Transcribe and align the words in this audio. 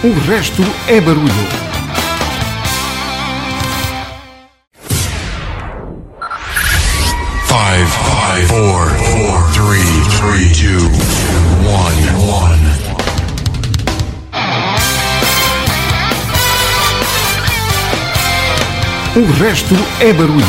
O 0.00 0.12
resto 0.30 0.62
é 0.86 1.00
barulho. 1.00 1.26
Five, 7.46 7.86
five, 8.06 8.46
four, 8.46 8.86
four, 8.90 9.42
three, 9.50 9.82
three, 10.20 10.52
two, 10.54 10.84
one, 11.66 11.98
one. 12.30 12.68
O 19.16 19.32
resto 19.42 19.74
é 19.98 20.12
barulho. 20.12 20.46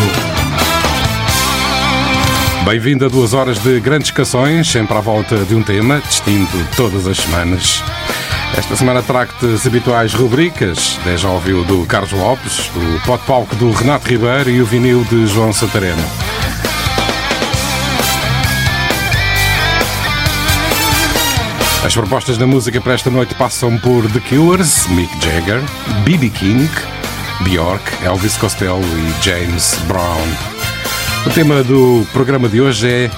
Bem-vindo 2.66 3.04
a 3.04 3.10
duas 3.10 3.34
horas 3.34 3.58
de 3.58 3.80
grandes 3.80 4.12
canções, 4.12 4.68
sempre 4.68 4.96
à 4.96 5.02
volta 5.02 5.38
de 5.38 5.56
um 5.56 5.64
tema, 5.64 6.00
distinto 6.08 6.56
todas 6.78 7.08
as 7.08 7.18
semanas. 7.18 7.84
Esta 8.58 8.76
semana 8.76 9.02
trago-te 9.02 9.46
as 9.54 9.66
habituais 9.66 10.14
rubricas, 10.14 11.00
já 11.18 11.30
ouviu 11.30 11.64
do 11.64 11.86
Carlos 11.86 12.12
Lopes, 12.12 12.70
o 12.76 13.06
pot 13.06 13.24
palco 13.26 13.56
do 13.56 13.72
Renato 13.72 14.10
Ribeiro 14.10 14.50
e 14.50 14.62
o 14.62 14.66
vinil 14.66 15.04
de 15.06 15.28
João 15.28 15.54
Santareno. 15.54 16.04
As 21.84 21.94
propostas 21.94 22.38
da 22.38 22.46
música 22.46 22.80
para 22.82 22.94
esta 22.94 23.10
noite 23.10 23.34
passam 23.36 23.78
por 23.78 24.08
The 24.12 24.20
Killers, 24.20 24.86
Mick 24.88 25.12
Jagger, 25.26 25.62
B.B. 26.04 26.30
King, 26.30 26.70
Bjork, 27.42 27.84
Elvis 28.04 28.38
Costello 28.38 28.82
e 28.84 29.24
James 29.24 29.80
Brown. 29.88 30.28
O 31.26 31.30
tema 31.30 31.64
do 31.64 32.06
programa 32.12 32.50
de 32.50 32.62
hoje 32.62 32.88
é 32.88 33.12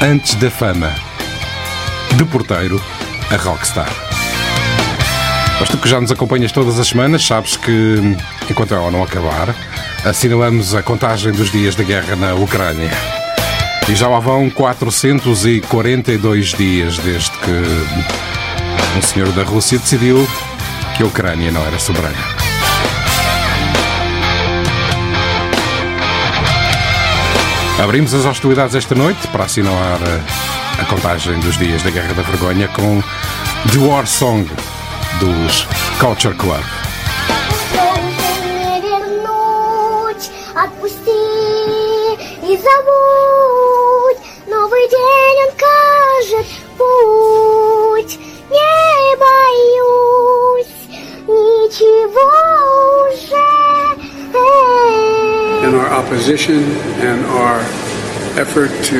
Antes 0.00 0.34
da 0.34 0.50
Fama. 0.50 0.92
Do 2.16 2.26
porteiro 2.26 2.82
a 3.30 3.36
rockstar. 3.36 4.13
Que 5.84 5.90
já 5.90 6.00
nos 6.00 6.10
acompanhas 6.10 6.50
todas 6.50 6.80
as 6.80 6.88
semanas, 6.88 7.26
sabes 7.26 7.58
que, 7.58 8.16
enquanto 8.50 8.72
ela 8.72 8.90
não 8.90 9.02
acabar, 9.02 9.54
assinalamos 10.02 10.74
a 10.74 10.82
contagem 10.82 11.30
dos 11.30 11.52
dias 11.52 11.74
da 11.74 11.84
guerra 11.84 12.16
na 12.16 12.32
Ucrânia. 12.32 12.90
E 13.86 13.94
já 13.94 14.08
lá 14.08 14.18
vão 14.18 14.48
442 14.48 16.54
dias 16.54 16.96
desde 16.96 17.32
que 17.32 17.50
um 18.96 19.02
senhor 19.02 19.30
da 19.32 19.42
Rússia 19.42 19.78
decidiu 19.78 20.26
que 20.96 21.02
a 21.02 21.06
Ucrânia 21.06 21.52
não 21.52 21.60
era 21.60 21.78
soberana. 21.78 22.16
Abrimos 27.78 28.14
as 28.14 28.24
hostilidades 28.24 28.74
esta 28.74 28.94
noite 28.94 29.28
para 29.28 29.44
assinalar 29.44 30.00
a 30.80 30.84
contagem 30.86 31.38
dos 31.40 31.58
dias 31.58 31.82
da 31.82 31.90
Guerra 31.90 32.14
da 32.14 32.22
Vergonha 32.22 32.68
com 32.68 33.02
The 33.70 33.80
War 33.80 34.06
Song 34.06 34.48
dos 35.19 35.67
Culture 35.99 36.35
Club. 36.37 36.63
вернуть, 38.81 40.29
отпусти 40.55 41.11
и 42.43 42.57
забудь. 42.57 44.19
Новый 44.47 44.87
день 44.89 45.39
он 45.45 45.51
кажет 45.57 46.47
путь. 46.77 48.19
Не 48.49 49.15
боюсь 49.17 50.77
ничего 51.27 52.29
уже. 53.09 53.59
in 55.63 55.75
our 55.75 55.87
opposition 55.87 56.63
and 57.01 57.25
our 57.25 57.59
effort 58.39 58.71
to 58.81 58.99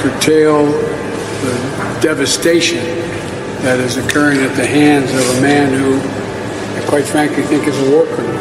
curtail 0.00 0.64
the 1.44 1.98
devastation 2.00 2.82
that 3.63 3.79
is 3.79 3.95
occurring 3.95 4.39
at 4.39 4.53
the 4.57 4.65
hands 4.65 5.09
of 5.13 5.37
a 5.37 5.41
man 5.41 5.71
who, 5.71 5.95
I 6.77 6.85
quite 6.85 7.05
frankly, 7.05 7.43
think 7.43 7.65
is 7.65 7.79
a 7.79 7.91
war 7.91 8.05
criminal. 8.07 8.32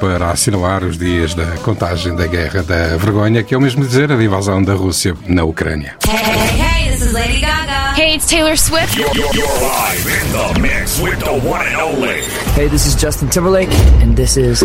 Para 0.00 0.30
assinalar 0.30 0.84
os 0.84 0.96
dias 0.96 1.34
da 1.34 1.46
contagem 1.58 2.14
da 2.14 2.26
Guerra 2.26 2.62
da 2.62 2.96
Vergonha, 2.96 3.42
que 3.42 3.54
é 3.54 3.58
o 3.58 3.60
mesmo 3.60 3.84
dizer 3.84 4.10
a 4.10 4.22
invasão 4.22 4.62
da 4.62 4.74
Rússia 4.74 5.14
na 5.26 5.44
Ucrânia. 5.44 5.96
Hey, 6.06 6.16
hey, 6.16 6.60
hey, 6.60 6.90
this 6.90 7.02
is 7.02 7.12
Lady 7.12 7.40
Gaga. 7.40 7.94
Hey, 7.96 8.14
it's 8.14 8.26
Taylor 8.26 8.56
Swift. 8.56 8.96
You're, 8.96 9.10
you're, 9.14 9.34
you're 9.34 9.60
live 9.60 10.06
in 10.06 10.32
the 10.32 10.60
mix 10.60 11.00
with 11.00 11.18
the 11.18 11.32
one 11.48 11.66
and 11.66 11.76
only. 11.76 12.22
Hey, 12.54 12.68
this 12.68 12.86
is 12.86 12.94
Justin 12.94 13.28
Timberlake, 13.28 13.72
and 14.00 14.16
this 14.16 14.36
is. 14.36 14.62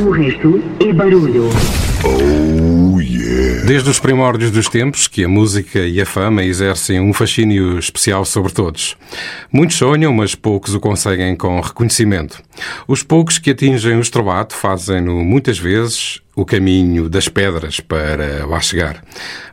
Oh 2.06 3.00
yeah. 3.00 3.66
Desde 3.66 3.90
os 3.90 4.00
primórdios 4.00 4.52
dos 4.52 4.68
tempos 4.68 5.08
que 5.08 5.24
a 5.24 5.28
música 5.28 5.80
e 5.80 6.02
a 6.02 6.06
fama 6.06 6.44
exercem 6.44 7.00
um 7.00 7.14
fascínio 7.14 7.80
especial 7.80 8.26
sobre 8.26 8.52
todos. 8.52 8.98
Muitos 9.52 9.78
sonham, 9.78 10.14
mas 10.14 10.36
poucos 10.36 10.76
o 10.76 10.80
conseguem 10.80 11.36
com 11.36 11.62
reconhecimento. 11.62 12.44
Os 12.94 13.02
poucos 13.02 13.40
que 13.40 13.50
atingem 13.50 13.98
o 13.98 14.02
estrelato 14.02 14.54
fazem-no 14.54 15.26
muitas 15.26 15.58
vezes 15.58 16.22
o 16.36 16.46
caminho 16.46 17.10
das 17.10 17.28
pedras 17.28 17.80
para 17.80 18.46
lá 18.46 18.60
chegar, 18.60 19.04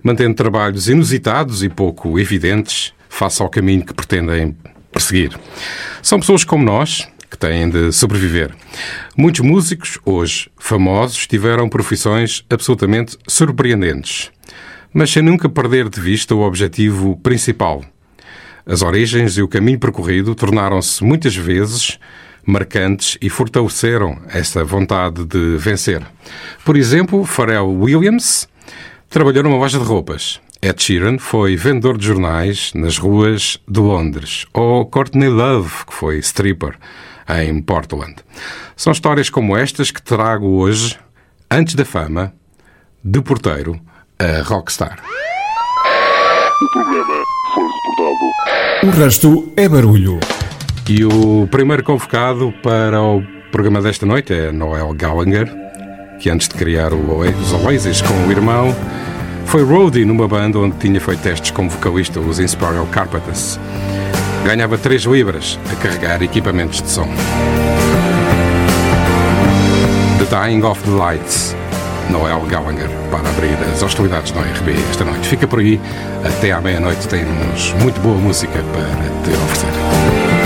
mantendo 0.02 0.34
trabalhos 0.34 0.90
inusitados 0.90 1.62
e 1.62 1.70
pouco 1.70 2.20
evidentes 2.20 2.92
face 3.08 3.40
ao 3.40 3.48
caminho 3.48 3.82
que 3.82 3.94
pretendem 3.94 4.54
perseguir. 4.92 5.40
São 6.02 6.20
pessoas 6.20 6.44
como 6.44 6.62
nós, 6.62 7.08
que 7.31 7.38
têm 7.38 7.70
de 7.70 7.90
sobreviver. 7.92 8.54
Muitos 9.16 9.40
músicos, 9.40 9.98
hoje 10.04 10.50
famosos, 10.58 11.26
tiveram 11.26 11.66
profissões 11.66 12.44
absolutamente 12.50 13.16
surpreendentes, 13.26 14.31
mas 14.92 15.10
sem 15.10 15.22
nunca 15.22 15.48
perder 15.48 15.88
de 15.88 15.98
vista 15.98 16.34
o 16.34 16.42
objetivo 16.42 17.16
principal. 17.22 17.82
As 18.66 18.82
origens 18.82 19.38
e 19.38 19.42
o 19.42 19.48
caminho 19.48 19.78
percorrido 19.78 20.34
tornaram-se 20.34 21.02
muitas 21.02 21.34
vezes 21.34 21.98
marcantes 22.44 23.16
e 23.20 23.28
fortaleceram 23.28 24.19
essa 24.28 24.64
vontade 24.64 25.25
de 25.25 25.56
vencer. 25.56 26.02
Por 26.64 26.76
exemplo, 26.76 27.25
Pharrell 27.25 27.69
Williams 27.69 28.48
trabalhou 29.08 29.42
numa 29.44 29.56
loja 29.56 29.78
de 29.78 29.84
roupas. 29.84 30.40
Ed 30.62 30.82
Sheeran 30.82 31.19
foi 31.19 31.56
vendedor 31.56 31.96
de 31.96 32.06
jornais 32.06 32.72
nas 32.75 32.98
ruas 32.98 33.58
de 33.66 33.81
Londres. 33.81 34.46
Ou 34.52 34.84
Courtney 34.84 35.28
Love, 35.28 35.87
que 35.87 35.94
foi 35.94 36.19
stripper 36.19 36.76
em 37.28 37.62
Portland. 37.62 38.16
São 38.76 38.92
histórias 38.92 39.31
como 39.31 39.56
estas 39.56 39.90
que 39.90 40.02
trago 40.02 40.46
hoje, 40.46 40.98
antes 41.50 41.75
da 41.75 41.84
fama, 41.84 42.32
de 43.02 43.22
porteiro 43.22 43.81
a 44.19 44.42
rockstar. 44.42 45.02
O 48.82 48.90
resto 48.90 49.52
é 49.56 49.69
barulho. 49.69 50.20
E 50.92 51.04
o 51.04 51.46
primeiro 51.48 51.84
convocado 51.84 52.52
para 52.64 53.00
o 53.00 53.22
programa 53.52 53.81
desta 53.81 54.04
noite 54.04 54.34
é 54.34 54.50
Noel 54.50 54.92
Gallagher, 54.92 55.48
que 56.19 56.28
antes 56.28 56.48
de 56.48 56.56
criar 56.56 56.92
os 56.92 57.52
Oasis 57.52 58.02
com 58.02 58.26
o 58.26 58.32
irmão, 58.32 58.75
foi 59.44 59.62
roadie 59.62 60.04
numa 60.04 60.26
banda 60.26 60.58
onde 60.58 60.76
tinha 60.78 61.00
feito 61.00 61.22
testes 61.22 61.52
como 61.52 61.70
vocalista, 61.70 62.19
os 62.19 62.40
Inspiral 62.40 62.84
Carpenters. 62.87 63.56
Ganhava 64.44 64.76
3 64.76 65.02
libras 65.04 65.60
a 65.70 65.76
carregar 65.76 66.25
equipamentos 66.25 66.82
de 66.82 66.90
som. 66.90 67.06
The 70.19 70.25
Dying 70.25 70.64
of 70.64 70.82
the 70.82 70.90
Lights, 70.90 71.54
Noel 72.10 72.40
Gallagher, 72.48 72.90
para 73.12 73.28
abrir 73.28 73.56
as 73.72 73.81
hostilidades 73.81 74.32
no 74.32 74.40
RB 74.40 74.72
esta 74.90 75.04
noite. 75.04 75.28
Fica 75.28 75.46
por 75.46 75.60
aí, 75.60 75.81
até 76.25 76.50
à 76.50 76.60
meia-noite 76.60 77.06
temos 77.06 77.75
muito 77.75 78.00
boa 78.00 78.19
música 78.19 78.58
para 78.72 79.22
te 79.22 79.31
oferecer. 79.44 80.39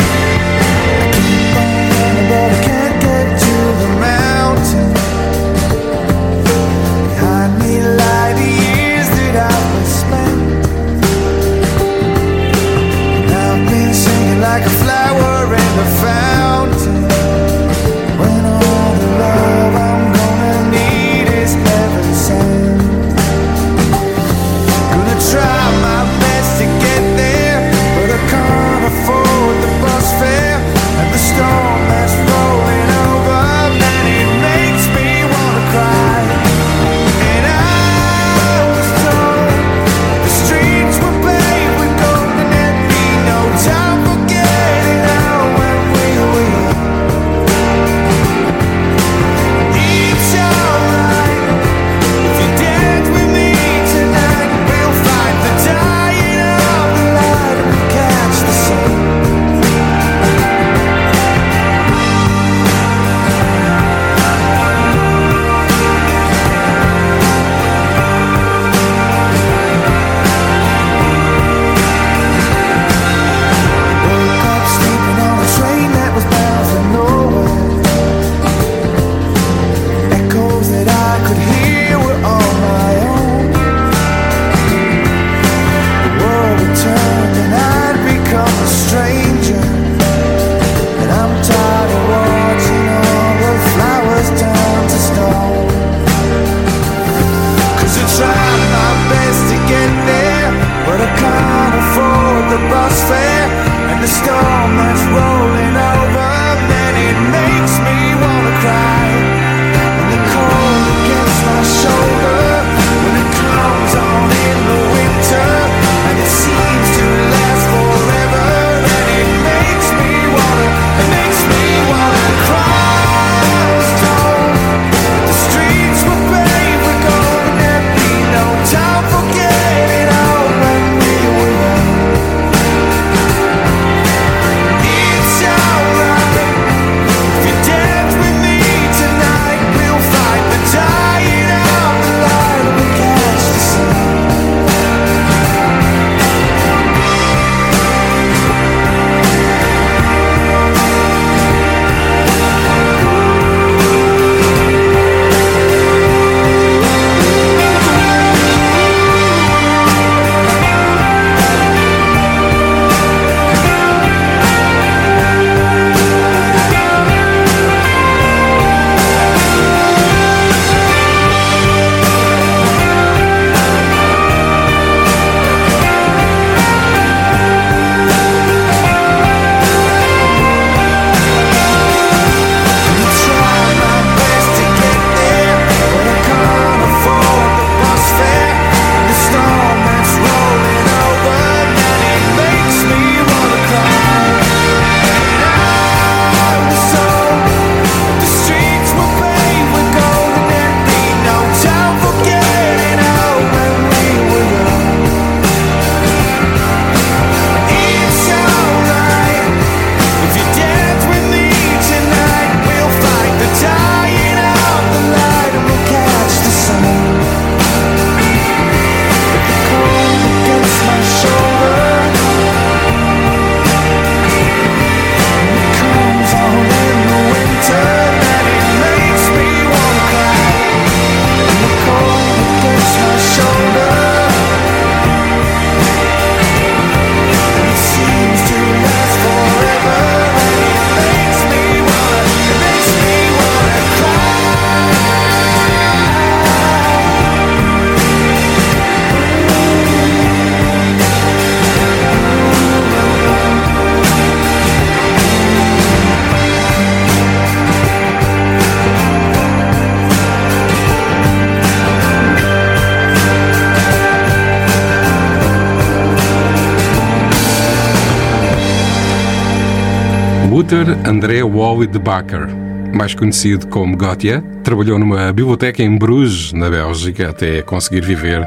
André 271.25 271.43
Wally 271.43 271.87
de 271.87 271.99
Bakker, 271.99 272.47
mais 272.95 273.15
conhecido 273.15 273.67
como 273.69 273.97
Gotia, 273.97 274.43
trabalhou 274.63 274.99
numa 274.99 275.33
biblioteca 275.33 275.83
em 275.83 275.97
Bruges, 275.97 276.53
na 276.53 276.69
Bélgica, 276.69 277.31
até 277.31 277.63
conseguir 277.63 278.03
viver 278.03 278.47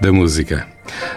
da 0.00 0.12
música. 0.12 0.66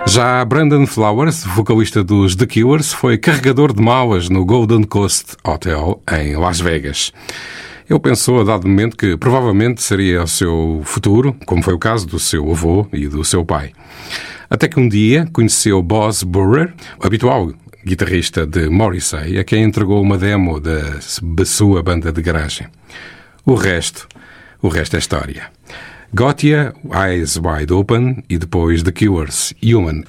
Já 0.05 0.45
Brandon 0.45 0.85
Flowers, 0.85 1.43
vocalista 1.45 2.03
dos 2.03 2.35
The 2.35 2.45
Killers, 2.45 2.93
foi 2.93 3.17
carregador 3.17 3.73
de 3.73 3.81
malas 3.81 4.29
no 4.29 4.45
Golden 4.45 4.83
Coast 4.83 5.35
Hotel 5.43 5.99
em 6.15 6.35
Las 6.35 6.59
Vegas. 6.59 7.11
Ele 7.89 7.99
pensou 7.99 8.41
a 8.41 8.43
dado 8.43 8.67
momento 8.67 8.95
que 8.95 9.17
provavelmente 9.17 9.81
seria 9.81 10.21
o 10.21 10.27
seu 10.27 10.81
futuro, 10.83 11.35
como 11.47 11.63
foi 11.63 11.73
o 11.73 11.79
caso 11.79 12.05
do 12.05 12.19
seu 12.19 12.51
avô 12.51 12.85
e 12.93 13.07
do 13.07 13.25
seu 13.25 13.43
pai. 13.43 13.71
Até 14.47 14.67
que 14.67 14.79
um 14.79 14.87
dia 14.87 15.27
conheceu 15.33 15.81
Boz 15.81 16.21
Burrer, 16.21 16.71
habitual 17.01 17.51
guitarrista 17.87 18.45
de 18.45 18.69
Morrissey, 18.69 19.39
a 19.39 19.43
quem 19.43 19.63
entregou 19.63 20.01
uma 20.01 20.17
demo 20.17 20.59
da 20.59 20.99
sua 21.45 21.81
banda 21.81 22.11
de 22.11 22.21
garagem. 22.21 22.67
O 23.45 23.55
resto, 23.55 24.07
o 24.61 24.67
resto 24.67 24.97
é 24.97 24.99
história. 24.99 25.47
Gotia, 26.13 26.73
Eyes 26.93 27.37
Wide 27.37 27.73
Open 27.73 28.23
e 28.29 28.37
depois 28.37 28.83
The 28.83 28.91
Cures, 28.91 29.53
Human. 29.63 30.03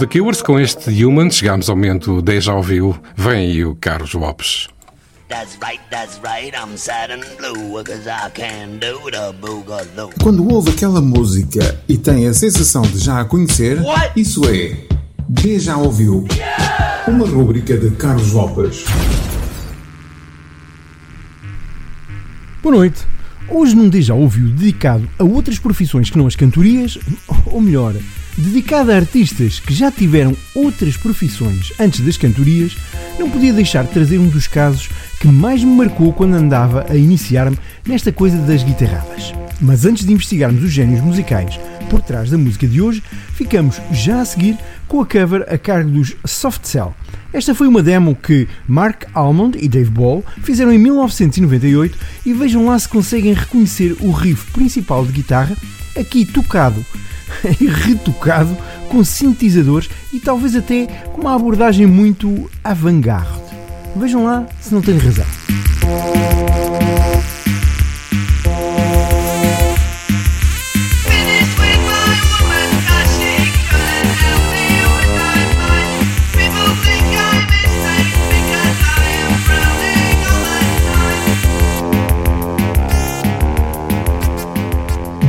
The 0.00 0.06
Cures, 0.06 0.40
com 0.40 0.58
este 0.58 1.04
Human, 1.04 1.30
chegamos 1.30 1.68
ao 1.68 1.76
momento 1.76 2.22
déjà 2.22 2.54
ouviu. 2.54 2.96
Vem 3.14 3.50
aí 3.50 3.64
o 3.66 3.74
Carlos 3.74 4.14
Lopes. 4.14 4.66
That's 5.28 5.58
right, 5.62 5.78
that's 5.90 6.18
right, 6.24 6.56
I'm 6.56 6.78
sad 6.78 7.12
and 7.12 7.20
blue, 7.36 7.84
cause 7.84 8.08
I 8.08 8.30
can 8.32 8.78
do 8.78 9.10
the 9.10 9.30
boogaloo. 9.38 10.10
Quando 10.22 10.48
ouve 10.48 10.70
aquela 10.70 11.02
música 11.02 11.78
e 11.86 11.98
tem 11.98 12.26
a 12.26 12.32
sensação 12.32 12.80
de 12.80 12.98
já 12.98 13.20
a 13.20 13.26
conhecer, 13.26 13.76
isso 14.16 14.40
é 14.48 14.74
De 15.28 15.58
Já 15.58 15.76
Ouviu. 15.76 16.26
Uma 17.06 17.26
rúbrica 17.26 17.76
de 17.76 17.90
Carlos 17.90 18.32
Lopes. 18.32 18.84
Boa 22.62 22.74
noite. 22.74 23.06
Hoje 23.50 23.74
num 23.74 23.90
Deja 23.90 24.14
Ouviu 24.14 24.48
dedicado 24.48 25.06
a 25.18 25.24
outras 25.24 25.58
profissões 25.58 26.08
que 26.08 26.16
não 26.16 26.26
as 26.26 26.36
cantorias, 26.36 26.98
ou 27.44 27.60
melhor, 27.60 27.94
dedicado 28.40 28.90
a 28.90 28.96
artistas 28.96 29.60
que 29.60 29.74
já 29.74 29.90
tiveram 29.90 30.36
outras 30.54 30.96
profissões 30.96 31.72
antes 31.78 32.00
das 32.00 32.16
cantorias, 32.16 32.76
não 33.18 33.30
podia 33.30 33.52
deixar 33.52 33.84
de 33.84 33.90
trazer 33.90 34.18
um 34.18 34.28
dos 34.28 34.46
casos 34.46 34.88
que 35.20 35.28
mais 35.28 35.62
me 35.62 35.76
marcou 35.76 36.12
quando 36.12 36.34
andava 36.34 36.86
a 36.88 36.96
iniciar-me 36.96 37.58
nesta 37.86 38.10
coisa 38.10 38.38
das 38.38 38.62
guitarradas. 38.62 39.32
Mas 39.60 39.84
antes 39.84 40.06
de 40.06 40.12
investigarmos 40.12 40.64
os 40.64 40.70
génios 40.70 41.02
musicais 41.02 41.60
por 41.90 42.00
trás 42.00 42.30
da 42.30 42.38
música 42.38 42.66
de 42.66 42.80
hoje, 42.80 43.02
ficamos 43.34 43.80
já 43.92 44.20
a 44.20 44.24
seguir 44.24 44.56
com 44.88 45.00
a 45.00 45.06
cover 45.06 45.46
a 45.48 45.58
cargo 45.58 45.90
dos 45.90 46.16
Soft 46.24 46.64
Cell. 46.64 46.94
Esta 47.32 47.54
foi 47.54 47.68
uma 47.68 47.82
demo 47.82 48.16
que 48.16 48.48
Mark 48.66 49.04
Almond 49.12 49.58
e 49.60 49.68
Dave 49.68 49.90
Ball 49.90 50.24
fizeram 50.42 50.72
em 50.72 50.78
1998 50.78 51.98
e 52.24 52.32
vejam 52.32 52.66
lá 52.66 52.78
se 52.78 52.88
conseguem 52.88 53.34
reconhecer 53.34 53.96
o 54.00 54.10
riff 54.10 54.50
principal 54.52 55.04
de 55.04 55.12
guitarra, 55.12 55.56
aqui 55.96 56.24
tocado 56.24 56.84
e 57.60 57.66
retocado 57.68 58.56
com 58.88 59.04
sintetizadores 59.04 59.88
e 60.12 60.18
talvez 60.18 60.56
até 60.56 60.86
com 61.12 61.20
uma 61.20 61.34
abordagem 61.34 61.86
muito 61.86 62.50
avant-garde. 62.62 63.40
Vejam 63.96 64.24
lá 64.24 64.46
se 64.60 64.72
não 64.72 64.82
tenho 64.82 64.98
razão. 64.98 65.26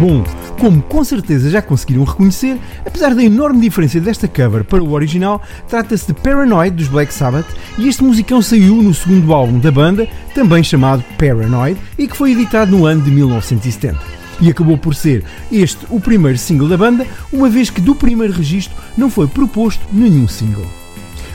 Bom, 0.01 0.23
como 0.62 0.80
com 0.80 1.04
certeza 1.04 1.50
já 1.50 1.60
conseguiram 1.60 2.04
reconhecer, 2.04 2.56
apesar 2.86 3.15
da 3.15 3.24
enorme 3.24 3.60
diferença 3.62 4.00
desta 4.00 4.28
cover 4.28 4.63
para 4.63 4.84
o 4.84 4.91
original, 4.91 5.41
trata-se 5.67 6.06
de 6.06 6.13
Paranoid 6.13 6.76
dos 6.76 6.88
Black 6.88 7.12
Sabbath 7.12 7.47
e 7.80 7.88
este 7.88 8.04
musicão 8.04 8.43
saiu 8.43 8.76
no 8.76 8.93
segundo 8.93 9.34
álbum 9.34 9.58
da 9.58 9.71
banda, 9.71 10.08
também 10.36 10.63
chamado 10.63 11.04
Paranoid, 11.17 11.82
e 11.97 12.08
que 12.08 12.15
foi 12.15 12.34
editado 12.34 12.78
no 12.78 12.86
ano 12.86 13.02
de 13.02 13.10
1970. 13.10 13.97
E 14.39 14.52
acabou 14.52 14.78
por 14.78 14.93
ser 14.93 15.24
este 15.52 15.80
o 15.89 16.00
primeiro 16.00 16.38
single 16.38 16.67
da 16.67 16.78
banda, 16.78 17.08
uma 17.34 17.50
vez 17.50 17.71
que 17.71 17.82
do 17.82 17.95
primeiro 17.95 18.32
registro 18.32 18.78
não 18.95 19.10
foi 19.10 19.26
proposto 19.26 19.82
nenhum 19.91 20.28
single. 20.28 20.67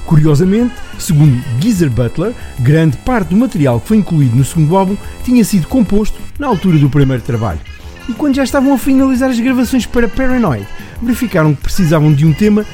Curiosamente, 0.04 0.72
segundo 1.00 1.42
Geezer 1.58 1.90
Butler, 1.90 2.32
grande 2.60 2.96
parte 2.98 3.30
do 3.30 3.36
material 3.36 3.80
que 3.80 3.88
foi 3.88 3.96
incluído 3.96 4.36
no 4.36 4.44
segundo 4.44 4.76
álbum 4.76 4.96
tinha 5.24 5.44
sido 5.44 5.66
composto 5.66 6.16
na 6.38 6.46
altura 6.46 6.78
do 6.78 6.88
primeiro 6.88 7.24
trabalho. 7.24 7.58
E 8.08 8.12
quando 8.12 8.36
já 8.36 8.44
estavam 8.44 8.72
a 8.72 8.78
finalizar 8.78 9.30
as 9.30 9.40
gravações 9.40 9.84
para 9.84 10.08
Paranoid, 10.08 10.66
verificaram 11.02 11.54
que 11.54 11.62
precisavam 11.62 12.12
de 12.12 12.24
um 12.24 12.32
tema 12.32 12.64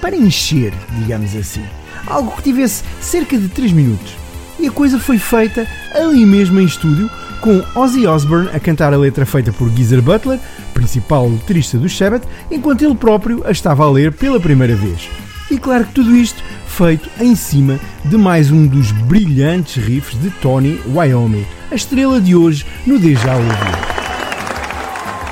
para 0.00 0.16
encher, 0.16 0.72
digamos 0.98 1.34
assim. 1.36 1.62
Algo 2.06 2.34
que 2.36 2.42
tivesse 2.42 2.84
cerca 3.00 3.36
de 3.36 3.48
3 3.48 3.72
minutos. 3.72 4.12
E 4.58 4.66
a 4.66 4.70
coisa 4.70 4.98
foi 4.98 5.18
feita 5.18 5.66
ali 5.94 6.24
mesmo 6.24 6.60
em 6.60 6.64
estúdio, 6.64 7.10
com 7.40 7.62
Ozzy 7.74 8.06
Osbourne 8.06 8.50
a 8.52 8.60
cantar 8.60 8.92
a 8.92 8.98
letra 8.98 9.24
feita 9.24 9.52
por 9.52 9.70
Geezer 9.70 10.02
Butler, 10.02 10.38
principal 10.74 11.28
letrista 11.28 11.78
do 11.78 11.88
Sabbath, 11.88 12.26
enquanto 12.50 12.82
ele 12.82 12.94
próprio 12.94 13.42
a 13.46 13.50
estava 13.50 13.84
a 13.84 13.90
ler 13.90 14.12
pela 14.12 14.38
primeira 14.38 14.76
vez. 14.76 15.08
E 15.50 15.58
claro 15.58 15.84
que 15.86 15.94
tudo 15.94 16.14
isto 16.14 16.42
feito 16.66 17.10
em 17.18 17.34
cima 17.34 17.80
de 18.04 18.16
mais 18.16 18.50
um 18.50 18.66
dos 18.66 18.92
brilhantes 18.92 19.82
riffs 19.82 20.20
de 20.20 20.30
Tony 20.30 20.80
Iommi, 20.86 21.46
a 21.70 21.74
estrela 21.74 22.20
de 22.20 22.36
hoje 22.36 22.64
no 22.86 22.98
Deja 22.98 23.34
Ouviu. 23.34 23.99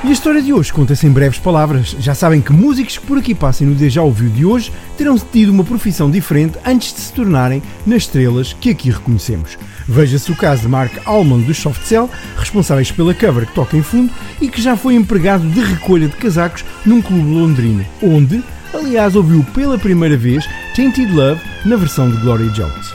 E 0.01 0.07
a 0.07 0.11
história 0.11 0.41
de 0.41 0.53
hoje 0.53 0.71
conta-se 0.71 1.05
em 1.05 1.11
breves 1.11 1.39
palavras. 1.39 1.93
Já 1.99 2.15
sabem 2.15 2.39
que 2.39 2.53
músicos 2.53 2.97
que 2.97 3.05
por 3.05 3.17
aqui 3.17 3.35
passem 3.35 3.67
no 3.67 3.75
Deja 3.75 4.01
Ouviu 4.01 4.29
de 4.29 4.45
hoje 4.45 4.71
terão 4.97 5.19
tido 5.19 5.51
uma 5.51 5.63
profissão 5.63 6.09
diferente 6.09 6.57
antes 6.65 6.93
de 6.93 7.01
se 7.01 7.11
tornarem 7.11 7.61
nas 7.85 8.03
estrelas 8.03 8.53
que 8.53 8.69
aqui 8.69 8.91
reconhecemos. 8.91 9.57
Veja-se 9.85 10.31
o 10.31 10.37
caso 10.37 10.61
de 10.61 10.67
Mark 10.69 10.93
Almond 11.03 11.43
dos 11.43 11.57
Soft 11.57 11.83
Cell, 11.83 12.09
responsáveis 12.37 12.89
pela 12.91 13.13
cover 13.13 13.45
que 13.45 13.53
toca 13.53 13.75
em 13.75 13.83
fundo 13.83 14.09
e 14.39 14.47
que 14.47 14.61
já 14.61 14.77
foi 14.77 14.95
empregado 14.95 15.45
de 15.49 15.59
recolha 15.59 16.07
de 16.07 16.15
casacos 16.15 16.63
num 16.85 17.01
clube 17.01 17.33
londrino, 17.33 17.85
onde, 18.01 18.41
aliás, 18.73 19.17
ouviu 19.17 19.43
pela 19.53 19.77
primeira 19.77 20.15
vez 20.15 20.47
Tainted 20.77 21.11
Love 21.11 21.41
na 21.65 21.75
versão 21.75 22.09
de 22.09 22.15
Gloria 22.21 22.49
Jones, 22.51 22.93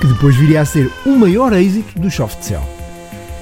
que 0.00 0.06
depois 0.06 0.34
viria 0.36 0.62
a 0.62 0.64
ser 0.64 0.90
o 1.04 1.10
maior 1.10 1.52
êxito 1.52 2.00
dos 2.00 2.14
Soft 2.14 2.40
Cell. 2.40 2.79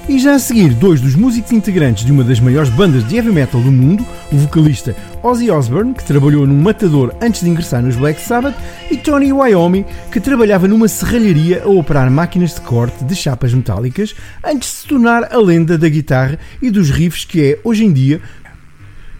E 0.09 0.17
já 0.17 0.33
a 0.33 0.39
seguir, 0.39 0.73
dois 0.73 0.99
dos 0.99 1.13
músicos 1.13 1.51
integrantes 1.51 2.03
de 2.03 2.11
uma 2.11 2.23
das 2.23 2.39
maiores 2.39 2.71
bandas 2.71 3.07
de 3.07 3.15
heavy 3.15 3.31
metal 3.31 3.61
do 3.61 3.71
mundo, 3.71 4.03
o 4.31 4.37
vocalista 4.37 4.95
Ozzy 5.21 5.51
Osbourne, 5.51 5.93
que 5.93 6.03
trabalhou 6.03 6.47
num 6.47 6.59
matador 6.59 7.13
antes 7.21 7.41
de 7.41 7.49
ingressar 7.49 7.83
nos 7.83 7.95
Black 7.95 8.19
Sabbath, 8.19 8.55
e 8.89 8.97
Tony 8.97 9.27
Iommi, 9.27 9.85
que 10.11 10.19
trabalhava 10.19 10.67
numa 10.67 10.87
serralharia 10.87 11.61
a 11.63 11.69
operar 11.69 12.09
máquinas 12.09 12.55
de 12.55 12.61
corte 12.61 13.03
de 13.03 13.15
chapas 13.15 13.53
metálicas 13.53 14.15
antes 14.43 14.69
de 14.69 14.75
se 14.77 14.87
tornar 14.87 15.31
a 15.31 15.37
lenda 15.37 15.77
da 15.77 15.87
guitarra 15.87 16.39
e 16.59 16.71
dos 16.71 16.89
riffs 16.89 17.23
que 17.23 17.43
é, 17.43 17.59
hoje 17.63 17.85
em 17.85 17.93
dia, 17.93 18.19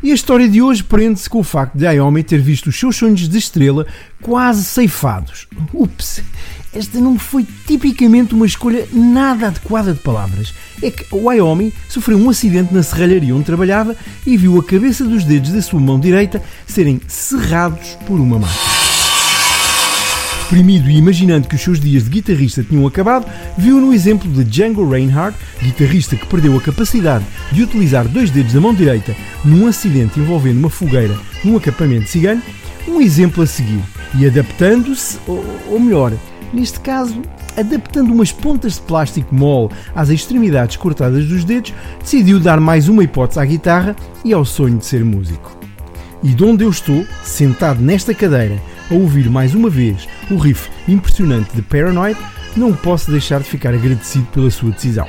e 0.02 0.12
a 0.12 0.16
história 0.16 0.50
de 0.50 0.60
hoje 0.60 0.84
prende-se 0.84 1.30
com 1.30 1.40
o 1.40 1.44
facto 1.44 1.78
de 1.78 1.86
Iommi 1.86 2.24
ter 2.24 2.40
visto 2.40 2.68
os 2.68 2.80
seus 2.80 2.96
sonhos 2.96 3.30
de 3.30 3.38
estrela 3.38 3.86
quase 4.24 4.64
ceifados. 4.64 5.46
Ups! 5.72 6.24
Esta 6.74 7.00
não 7.00 7.18
foi 7.18 7.46
tipicamente 7.66 8.36
uma 8.36 8.46
escolha 8.46 8.88
nada 8.94 9.48
adequada 9.48 9.94
de 9.94 10.00
palavras. 10.00 10.54
É 10.82 10.92
que 10.92 11.06
Iommi 11.14 11.74
sofreu 11.88 12.18
um 12.18 12.30
acidente 12.30 12.74
na 12.74 12.84
serralharia 12.84 13.36
onde 13.36 13.46
trabalhava 13.46 13.96
e 14.26 14.38
viu 14.38 14.60
a 14.60 14.64
cabeça 14.64 15.04
dos 15.04 15.24
dedos 15.24 15.52
da 15.52 15.62
sua 15.62 15.80
mão 15.80 16.00
direita 16.00 16.44
serem 16.68 17.02
serrados 17.08 17.98
por 18.06 18.20
uma 18.20 18.40
máquina. 18.40 18.80
Deprimido 20.44 20.90
e 20.90 20.98
imaginando 20.98 21.48
que 21.48 21.56
os 21.56 21.62
seus 21.62 21.80
dias 21.80 22.06
de 22.06 22.10
guitarrista 22.10 22.64
tinham 22.64 22.88
acabado, 22.88 23.28
viu 23.56 23.80
no 23.80 23.94
exemplo 23.94 24.28
de 24.32 24.44
Django 24.44 24.90
Reinhardt, 24.90 25.38
guitarrista 25.62 26.16
que 26.16 26.26
perdeu 26.26 26.58
a 26.58 26.62
capacidade 26.62 27.24
de 27.52 27.62
utilizar 27.62 28.08
dois 28.08 28.32
dedos 28.32 28.54
da 28.54 28.60
mão 28.60 28.74
direita 28.74 29.16
num 29.46 29.68
acidente 29.68 30.20
envolvendo 30.20 30.58
uma 30.58 30.70
fogueira 30.70 31.16
num 31.44 31.56
acampamento 31.56 32.10
cigano, 32.10 32.42
um 32.88 33.00
exemplo 33.00 33.44
a 33.44 33.48
seguir. 33.48 33.82
E 34.16 34.26
adaptando-se, 34.26 35.20
ou, 35.28 35.46
ou 35.68 35.80
melhor, 35.80 36.14
neste 36.54 36.80
caso, 36.80 37.22
adaptando 37.58 38.12
umas 38.12 38.32
pontas 38.32 38.76
de 38.76 38.82
plástico 38.82 39.34
mole 39.34 39.70
às 39.96 40.10
extremidades 40.10 40.78
cortadas 40.78 41.26
dos 41.26 41.44
dedos, 41.44 41.74
decidiu 42.00 42.40
dar 42.40 42.60
mais 42.60 42.88
uma 42.88 43.04
hipótese 43.04 43.40
à 43.40 43.46
guitarra 43.46 43.96
e 44.24 44.34
ao 44.34 44.46
sonho 44.46 44.78
de 44.78 44.86
ser 44.86 45.04
músico. 45.04 45.58
E 46.22 46.30
de 46.30 46.44
onde 46.44 46.64
eu 46.64 46.70
estou, 46.70 47.06
sentado 47.24 47.82
nesta 47.82 48.14
cadeira, 48.14 48.60
a 48.90 48.94
ouvir 48.94 49.30
mais 49.30 49.54
uma 49.54 49.70
vez 49.70 50.08
o 50.30 50.36
riff 50.36 50.70
impressionante 50.88 51.56
de 51.56 51.62
Paranoid, 51.62 52.20
não 52.58 52.74
posso 52.74 53.12
deixar 53.12 53.40
de 53.40 53.48
ficar 53.48 53.74
agradecido 53.74 54.26
pela 54.28 54.52
sua 54.52 54.72
decisão. 54.72 55.08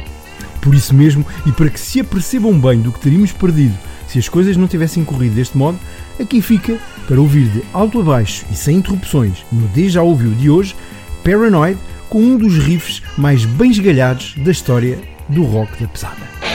Por 0.60 0.74
isso 0.74 0.94
mesmo, 0.94 1.26
e 1.46 1.52
para 1.52 1.70
que 1.70 1.80
se 1.80 2.00
apercebam 2.00 2.60
bem 2.60 2.80
do 2.80 2.92
que 2.92 3.00
teríamos 3.00 3.32
perdido 3.32 3.74
se 4.10 4.18
as 4.18 4.28
coisas 4.28 4.56
não 4.56 4.66
tivessem 4.66 5.04
corrido 5.04 5.36
deste 5.36 5.56
modo, 5.56 5.78
aqui 6.18 6.42
fica, 6.42 6.76
para 7.06 7.20
ouvir 7.20 7.48
de 7.48 7.62
alto 7.72 8.00
a 8.00 8.02
baixo 8.02 8.44
e 8.50 8.56
sem 8.56 8.78
interrupções, 8.78 9.44
no 9.52 9.68
Deja 9.68 10.02
Ouviu 10.02 10.32
de 10.32 10.50
hoje, 10.50 10.74
Paranoid, 11.24 11.78
com 12.08 12.20
um 12.20 12.36
dos 12.36 12.56
riffs 12.58 13.02
mais 13.16 13.44
bem 13.44 13.70
esgalhados 13.70 14.34
da 14.38 14.50
história 14.50 14.98
do 15.28 15.44
rock 15.44 15.80
da 15.80 15.88
pesada. 15.88 16.49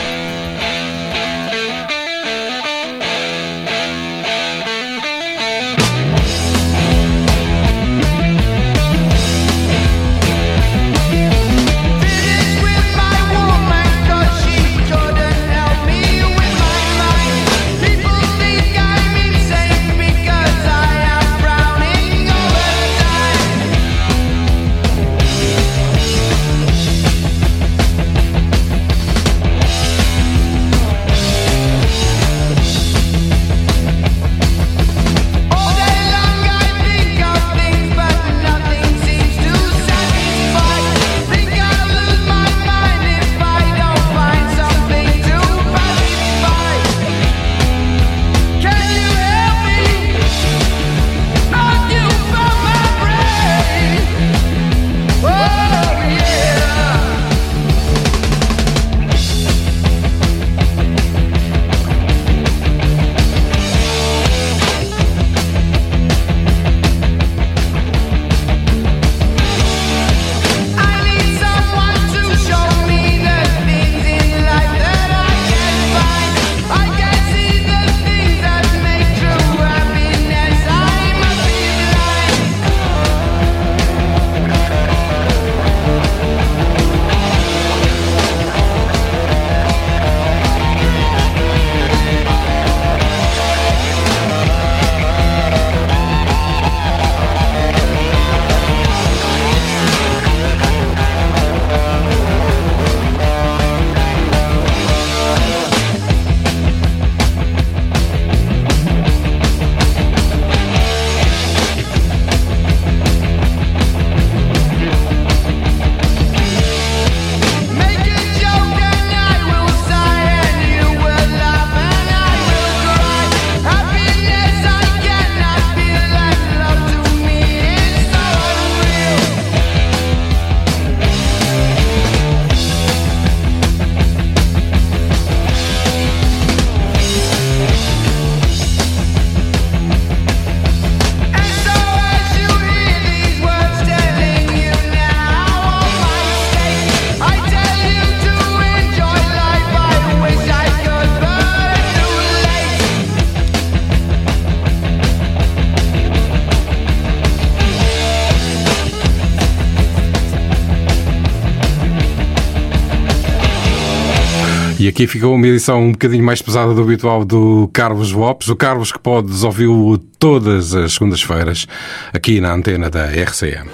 Aqui 164.95 165.07
ficou 165.07 165.35
uma 165.35 165.45
edição 165.45 165.87
um 165.87 165.91
bocadinho 165.91 166.23
mais 166.23 166.41
pesada 166.41 166.73
do 166.73 166.81
habitual 166.81 167.25
do 167.25 167.69
Carlos 167.73 168.13
Lopes. 168.13 168.47
O 168.47 168.55
Carlos 168.55 168.93
que 168.93 168.99
podes 168.99 169.43
ouvi-lo 169.43 169.97
todas 169.97 170.73
as 170.73 170.93
segundas-feiras 170.93 171.67
aqui 172.13 172.39
na 172.39 172.53
antena 172.53 172.89
da 172.89 173.07
RCM. 173.07 173.71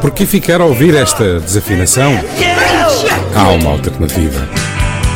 Por 0.00 0.10
que 0.12 0.24
ficar 0.24 0.62
a 0.62 0.64
ouvir 0.64 0.94
esta 0.94 1.38
desafinação? 1.38 2.18
Há 3.36 3.48
uma 3.50 3.72
alternativa. 3.72 4.48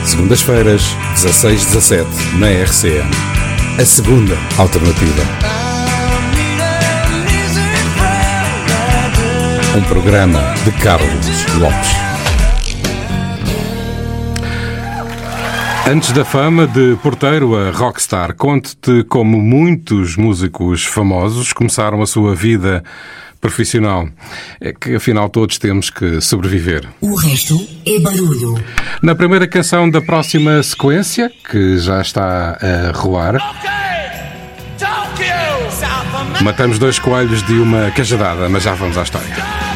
Segundas-feiras, 0.04 0.82
16-17, 1.14 2.04
na 2.38 2.50
RCM. 2.50 3.35
A 3.78 3.84
segunda 3.84 4.34
alternativa. 4.56 5.22
Um 9.76 9.82
programa 9.82 10.40
de 10.64 10.72
Carlos 10.82 11.44
Lopes. 11.58 12.06
Antes 15.86 16.12
da 16.12 16.24
fama 16.24 16.66
de 16.66 16.96
porteiro 17.02 17.54
a 17.54 17.70
rockstar, 17.70 18.34
conte-te 18.34 19.04
como 19.04 19.38
muitos 19.42 20.16
músicos 20.16 20.86
famosos 20.86 21.52
começaram 21.52 22.00
a 22.00 22.06
sua 22.06 22.34
vida 22.34 22.82
profissional. 23.40 24.08
É 24.60 24.72
que 24.72 24.96
afinal 24.96 25.28
todos 25.28 25.58
temos 25.58 25.90
que 25.90 26.20
sobreviver. 26.20 26.86
O 27.00 27.14
resto 27.14 27.66
é 27.86 27.98
barulho. 28.00 28.62
Na 29.02 29.14
primeira 29.14 29.46
canção 29.46 29.88
da 29.88 30.00
próxima 30.00 30.62
sequência, 30.62 31.30
que 31.50 31.78
já 31.78 32.00
está 32.00 32.58
a 32.60 32.92
rolar, 32.96 33.38
matamos 36.42 36.78
dois 36.78 36.98
coelhos 36.98 37.42
de 37.42 37.54
uma 37.54 37.90
cajadada, 37.90 38.48
mas 38.48 38.62
já 38.62 38.74
vamos 38.74 38.96
à 38.98 39.02
história. 39.02 39.75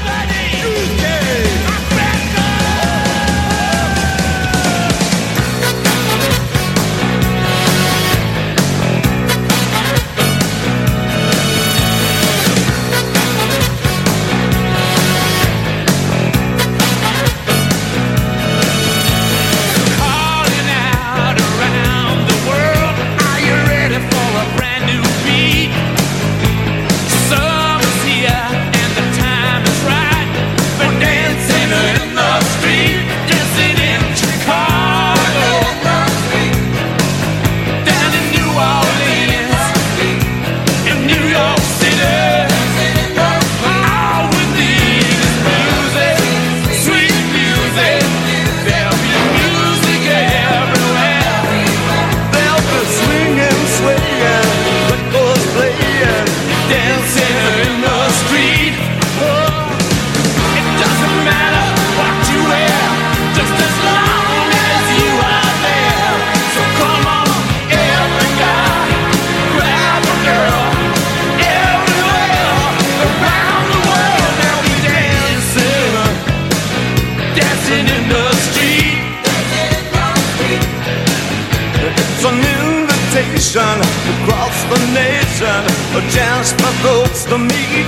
Chance 86.80 86.86
for 86.86 86.88
folks 86.88 87.24
to 87.24 87.38
meet. 87.38 87.86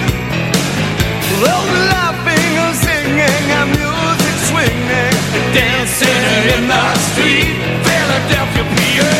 They'll 1.41 1.67
be 1.67 1.81
laughing 1.91 2.59
and 2.59 2.77
singing 2.77 3.51
and 3.51 3.71
music 3.71 4.37
swinging, 4.49 5.15
dancing 5.55 6.25
in 6.55 6.69
the 6.69 6.95
street. 7.11 7.57
Philadelphia, 7.85 8.65
PA. 8.77 9.13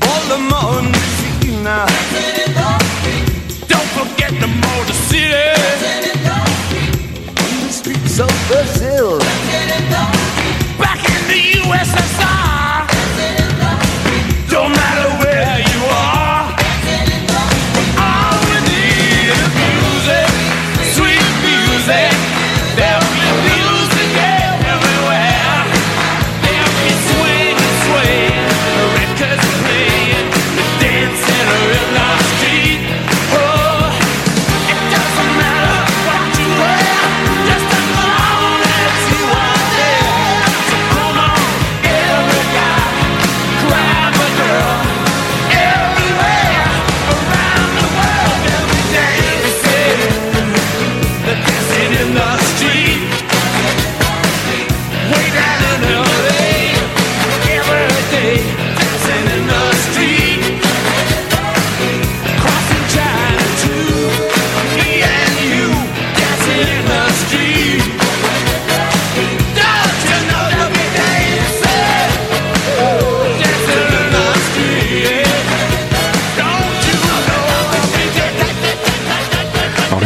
Baltimore, 0.00 0.82
Louisiana. 0.82 1.86
Don't 3.68 3.90
forget 3.98 4.32
the 4.40 4.46
Motor 4.46 4.92
City. 4.92 5.32
On 7.42 7.66
the 7.66 7.72
streets 7.72 8.18
of 8.20 8.30
Brazil. 8.48 9.18
Back 10.78 11.04
in 11.04 11.22
the 11.28 11.40
USSR. 11.60 13.51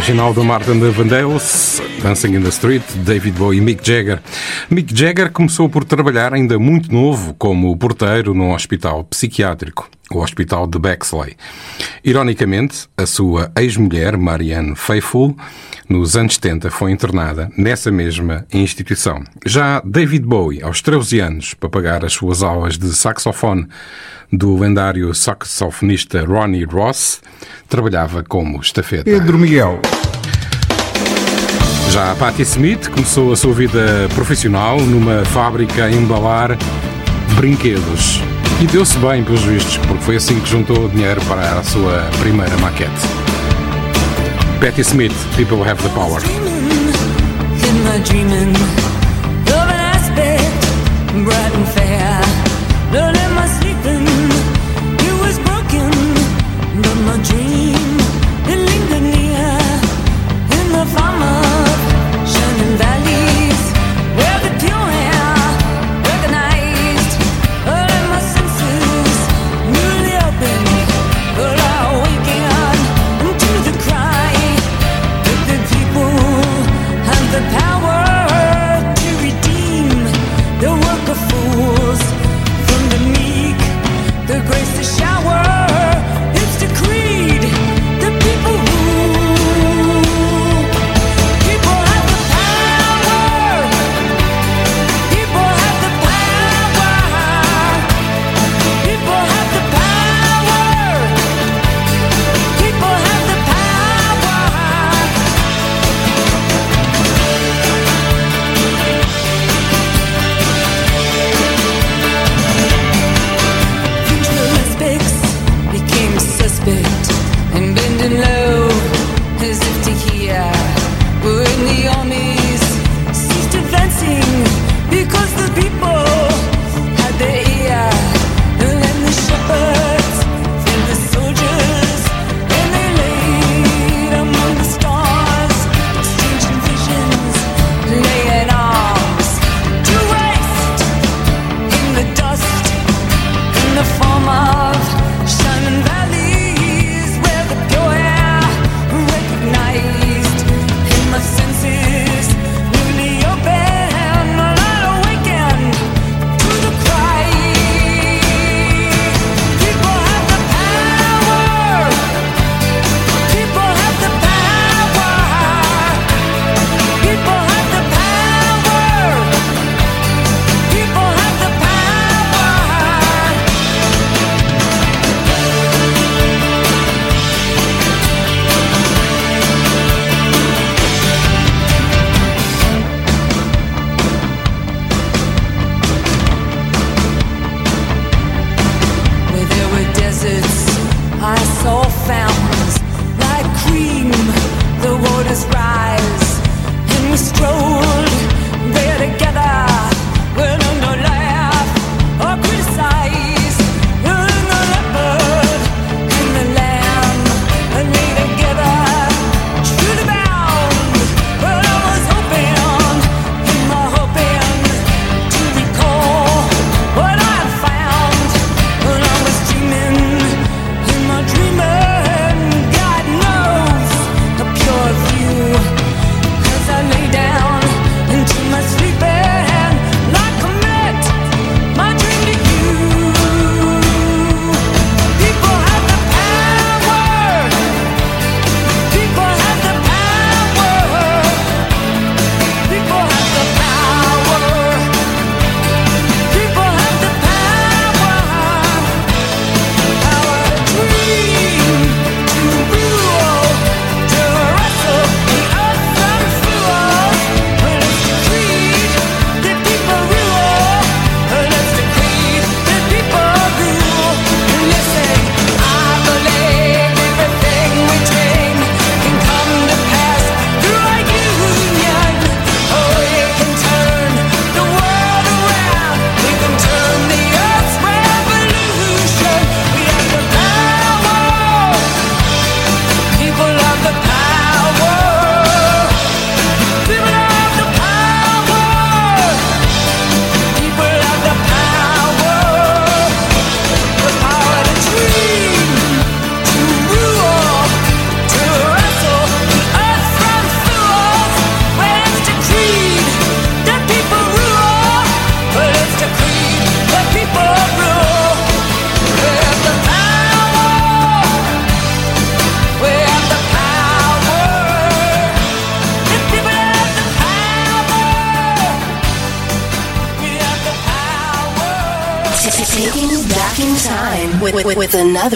Original 0.07 0.33
do 0.33 0.45
Martin 0.45 0.79
de 0.79 0.89
Vandells, 0.91 1.83
Dancing 2.01 2.37
in 2.37 2.43
the 2.43 2.51
Street, 2.51 2.85
David 3.05 3.37
Bowie 3.37 3.59
e 3.59 3.61
Mick 3.61 3.85
Jagger. 3.85 4.23
Mick 4.71 4.97
Jagger 4.97 5.33
começou 5.33 5.69
por 5.69 5.83
trabalhar 5.85 6.33
ainda 6.33 6.61
muito 6.61 6.93
novo 6.95 7.35
como 7.35 7.77
porteiro 7.77 8.33
num 8.33 8.53
hospital 8.53 9.03
psiquiátrico, 9.03 9.91
o 10.09 10.21
Hospital 10.21 10.69
de 10.69 10.79
Bexley. 10.79 11.35
Ironicamente, 12.05 12.87
a 12.97 13.05
sua 13.05 13.51
ex-mulher, 13.57 14.17
Marianne 14.17 14.77
Faithfull, 14.77 15.37
nos 15.89 16.17
anos 16.17 16.35
70 16.35 16.71
foi 16.71 16.91
internada 16.91 17.51
nessa 17.57 17.91
mesma 17.91 18.47
instituição. 18.53 19.23
Já 19.45 19.81
David 19.85 20.27
Bowie, 20.27 20.63
aos 20.63 20.83
13 20.83 21.21
anos, 21.21 21.55
para 21.55 21.69
pagar 21.69 22.05
as 22.05 22.13
suas 22.13 22.43
aulas 22.43 22.77
de 22.77 22.89
saxofone 22.93 23.67
do 24.33 24.57
lendário 24.59 25.15
saxofonista 25.15 26.25
Ronnie 26.25 26.65
Ross, 26.65 27.21
trabalhava 27.69 28.25
como 28.25 28.61
estafeta. 28.61 29.05
Pedro 29.05 29.39
Miguel. 29.39 29.81
Já 31.91 32.15
Patti 32.17 32.43
Smith 32.43 32.91
começou 32.91 33.33
a 33.33 33.37
sua 33.37 33.55
vida 33.55 34.09
profissional 34.15 34.81
numa 34.81 35.25
fábrica 35.27 35.85
a 35.85 35.91
embalar 35.91 36.59
brinquedos. 37.37 38.21
E 38.61 38.67
deu-se 38.67 38.99
bem, 38.99 39.23
pelos 39.23 39.43
vistos, 39.43 39.77
porque 39.79 40.03
foi 40.03 40.17
assim 40.17 40.41
que 40.41 40.49
juntou 40.49 40.89
dinheiro 40.89 41.21
para 41.27 41.59
a 41.59 41.63
sua 41.63 42.09
primeira 42.21 42.57
maquete. 42.59 43.26
Patti 44.61 44.83
Smith, 44.83 45.13
People 45.37 45.63
Have 45.63 45.83
the 45.83 45.91
Power. 45.91 46.21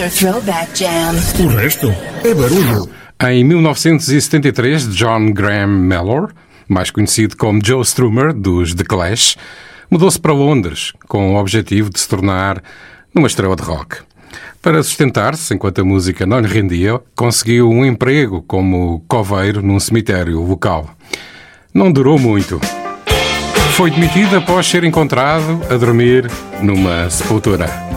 Another 0.01 0.09
throwback 0.09 0.75
jam. 0.75 1.13
O 1.45 1.47
resto 1.55 1.93
é 2.23 2.33
barulho. 2.33 2.89
Em 3.23 3.43
1973, 3.43 4.95
John 4.95 5.31
Graham 5.31 5.67
Mellor, 5.67 6.31
mais 6.67 6.89
conhecido 6.89 7.37
como 7.37 7.63
Joe 7.63 7.83
Strummer, 7.83 8.33
dos 8.33 8.73
The 8.73 8.83
Clash, 8.83 9.37
mudou-se 9.91 10.19
para 10.19 10.33
Londres 10.33 10.91
com 11.07 11.33
o 11.33 11.39
objetivo 11.39 11.91
de 11.91 11.99
se 11.99 12.09
tornar 12.09 12.63
numa 13.13 13.27
estrela 13.27 13.55
de 13.55 13.61
rock. 13.61 13.97
Para 14.59 14.81
sustentar-se, 14.81 15.53
enquanto 15.53 15.81
a 15.81 15.85
música 15.85 16.25
não 16.25 16.39
lhe 16.39 16.47
rendia, 16.47 16.99
conseguiu 17.15 17.69
um 17.69 17.85
emprego 17.85 18.41
como 18.41 19.03
coveiro 19.07 19.61
num 19.61 19.79
cemitério 19.79 20.41
local. 20.41 20.89
Não 21.71 21.91
durou 21.91 22.17
muito. 22.17 22.59
Foi 23.75 23.91
demitido 23.91 24.37
após 24.37 24.65
ser 24.65 24.83
encontrado 24.83 25.61
a 25.69 25.77
dormir 25.77 26.29
numa 26.61 27.09
sepultura. 27.09 27.90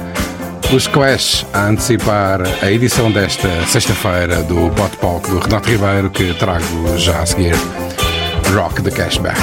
Os 0.72 0.86
Clash 0.88 1.46
a 1.52 1.66
antecipar 1.66 2.40
a 2.62 2.70
edição 2.70 3.10
desta 3.10 3.48
sexta-feira 3.66 4.42
do 4.42 4.68
Bot 4.70 4.96
Palco 4.96 5.28
do 5.28 5.38
Renato 5.38 5.68
Ribeiro, 5.68 6.10
que 6.10 6.34
trago 6.34 6.98
já 6.98 7.22
a 7.22 7.26
seguir. 7.26 7.54
Rock 8.54 8.82
the 8.82 8.90
Cashback. 8.90 9.38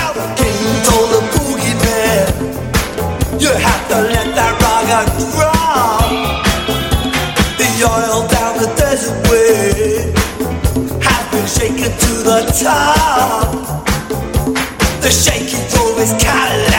the 16.02 16.71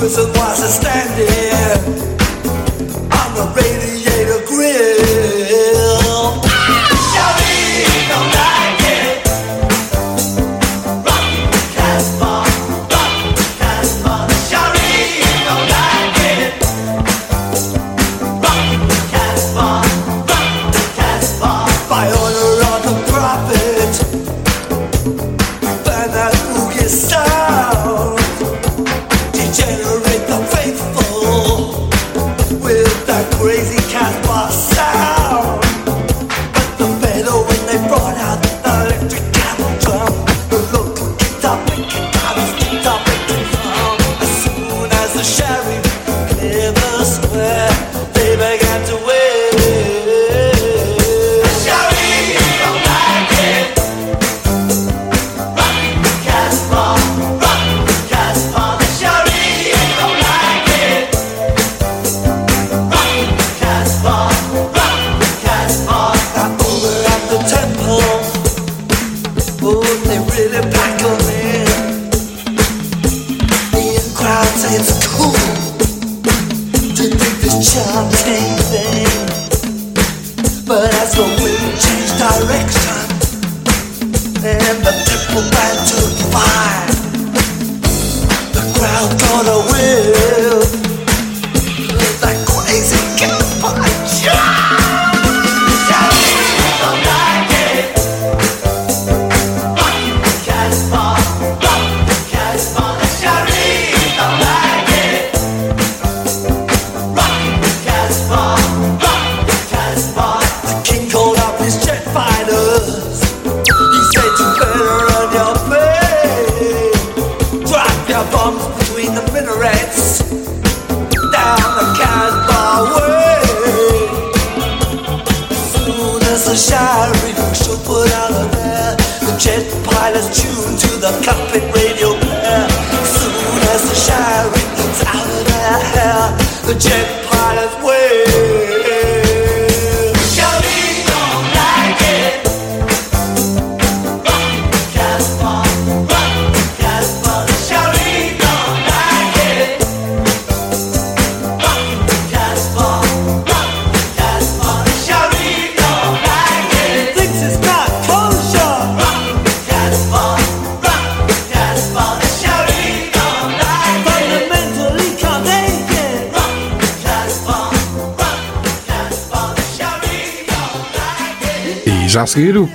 prison 0.00 0.32
was 0.32 0.62
a 0.62 0.68
standing. 0.68 2.08
On 3.12 3.34
the 3.36 3.52
radiator 3.54 3.79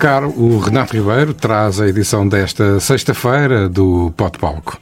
caro, 0.05 0.29
o 0.37 0.59
Renato 0.59 0.95
Ribeiro 0.95 1.33
traz 1.33 1.81
a 1.81 1.87
edição 1.87 2.27
desta 2.27 2.79
sexta-feira 2.79 3.67
do 3.67 4.13
Pote 4.15 4.37
Palco. 4.37 4.79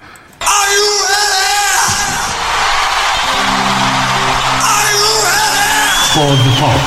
Pode 6.13 6.49
palco. 6.59 6.80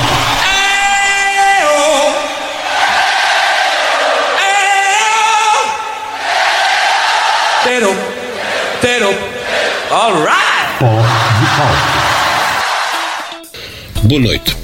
Tero, 7.63 7.95
Tero! 8.81 9.17
Pode 10.77 11.47
palco. 11.57 11.97
Boa 14.07 14.21
noite. 14.21 14.55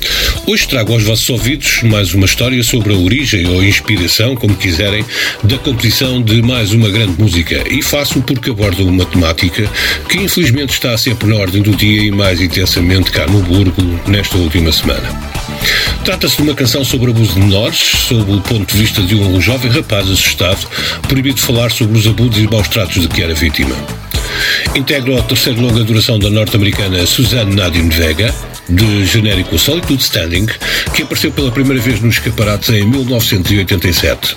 Hoje 0.45 0.67
trago 0.67 0.91
aos 0.91 1.03
vossos 1.03 1.29
ouvidos 1.29 1.83
mais 1.83 2.13
uma 2.13 2.25
história 2.25 2.61
sobre 2.63 2.93
a 2.93 2.97
origem 2.97 3.47
ou 3.47 3.63
inspiração, 3.63 4.35
como 4.35 4.53
quiserem, 4.53 5.05
da 5.41 5.57
composição 5.57 6.21
de 6.21 6.41
mais 6.41 6.73
uma 6.73 6.89
grande 6.89 7.13
música. 7.17 7.63
E 7.69 7.81
faço 7.81 8.21
porque 8.21 8.49
abordo 8.49 8.85
uma 8.85 9.05
temática 9.05 9.69
que 10.09 10.17
infelizmente 10.17 10.73
está 10.73 10.97
sempre 10.97 11.29
na 11.29 11.37
ordem 11.37 11.61
do 11.61 11.71
dia 11.71 12.03
e 12.03 12.11
mais 12.11 12.41
intensamente 12.41 13.09
cá 13.09 13.25
no 13.25 13.41
Burgo 13.41 13.81
nesta 14.05 14.37
última 14.37 14.69
semana. 14.73 15.09
Trata-se 16.03 16.35
de 16.35 16.43
uma 16.43 16.53
canção 16.53 16.83
sobre 16.83 17.11
abuso 17.11 17.35
de 17.35 17.39
menores, 17.39 17.77
sob 17.77 18.33
o 18.33 18.41
ponto 18.41 18.69
de 18.69 18.81
vista 18.81 19.01
de 19.01 19.15
um 19.15 19.39
jovem 19.39 19.71
rapaz 19.71 20.09
assustado, 20.09 20.67
proibido 21.07 21.35
de 21.35 21.41
falar 21.41 21.71
sobre 21.71 21.97
os 21.97 22.05
abusos 22.05 22.43
e 22.43 22.47
maus 22.47 22.67
tratos 22.67 23.01
de 23.01 23.07
que 23.07 23.23
era 23.23 23.33
vítima. 23.33 23.75
Integra 24.75 25.19
a 25.19 25.21
terceira 25.21 25.61
longa 25.61 25.85
duração 25.85 26.19
da 26.19 26.29
norte-americana 26.29 27.05
Suzanne 27.05 27.55
Nadine 27.55 27.89
Vega, 27.89 28.35
de 28.69 29.05
genérico 29.05 29.57
Solitude 29.57 30.01
Standing, 30.01 30.47
que 30.93 31.03
apareceu 31.03 31.31
pela 31.31 31.51
primeira 31.51 31.81
vez 31.81 32.01
nos 32.01 32.15
escaparates 32.15 32.69
em 32.69 32.85
1987. 32.85 34.35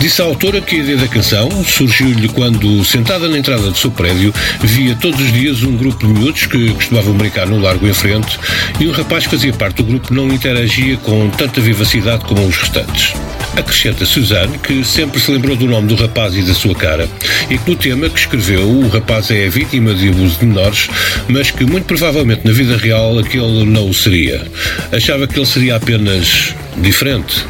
Disse 0.00 0.22
a 0.22 0.24
autora 0.24 0.60
que 0.60 0.76
a 0.76 0.78
ideia 0.78 0.96
da 0.96 1.08
canção 1.08 1.48
surgiu-lhe 1.64 2.28
quando, 2.28 2.84
sentada 2.84 3.28
na 3.28 3.36
entrada 3.36 3.70
do 3.70 3.76
seu 3.76 3.90
prédio, 3.90 4.32
via 4.60 4.94
todos 4.94 5.20
os 5.20 5.32
dias 5.32 5.62
um 5.62 5.76
grupo 5.76 6.06
de 6.06 6.12
miúdos 6.12 6.46
que 6.46 6.70
costumavam 6.72 7.14
brincar 7.14 7.46
no 7.46 7.58
largo 7.60 7.86
em 7.86 7.92
frente 7.92 8.38
e 8.78 8.86
um 8.86 8.92
rapaz 8.92 9.24
que 9.24 9.30
fazia 9.30 9.52
parte 9.52 9.78
do 9.78 9.84
grupo 9.84 10.14
não 10.14 10.28
interagia 10.28 10.96
com 10.98 11.28
tanta 11.30 11.60
vivacidade 11.60 12.24
como 12.24 12.46
os 12.46 12.56
restantes. 12.56 13.12
Acrescenta 13.56 14.06
Suzanne 14.06 14.56
que 14.58 14.84
sempre 14.84 15.20
se 15.20 15.32
lembrou 15.32 15.56
do 15.56 15.66
nome 15.66 15.88
do 15.88 15.96
rapaz 15.96 16.36
e 16.36 16.42
da 16.42 16.54
sua 16.54 16.74
cara 16.74 17.08
e 17.50 17.58
que 17.58 17.70
no 17.70 17.76
tema 17.76 18.08
que 18.08 18.20
escreveu 18.20 18.68
o 18.68 18.88
rapaz 18.88 19.30
é 19.32 19.48
vítima 19.48 19.94
de 19.94 20.10
abuso 20.10 20.38
de 20.38 20.46
menores, 20.46 20.88
mas 21.28 21.50
que 21.50 21.64
muito 21.64 21.86
provavelmente 21.86 22.42
na 22.44 22.52
vida 22.52 22.76
real 22.76 23.18
aquele 23.18 23.64
não 23.64 23.90
o 23.90 23.94
seria. 23.94 24.46
Achava 24.92 25.26
que 25.26 25.36
ele 25.36 25.46
seria 25.46 25.76
apenas 25.76 26.54
diferente. 26.76 27.44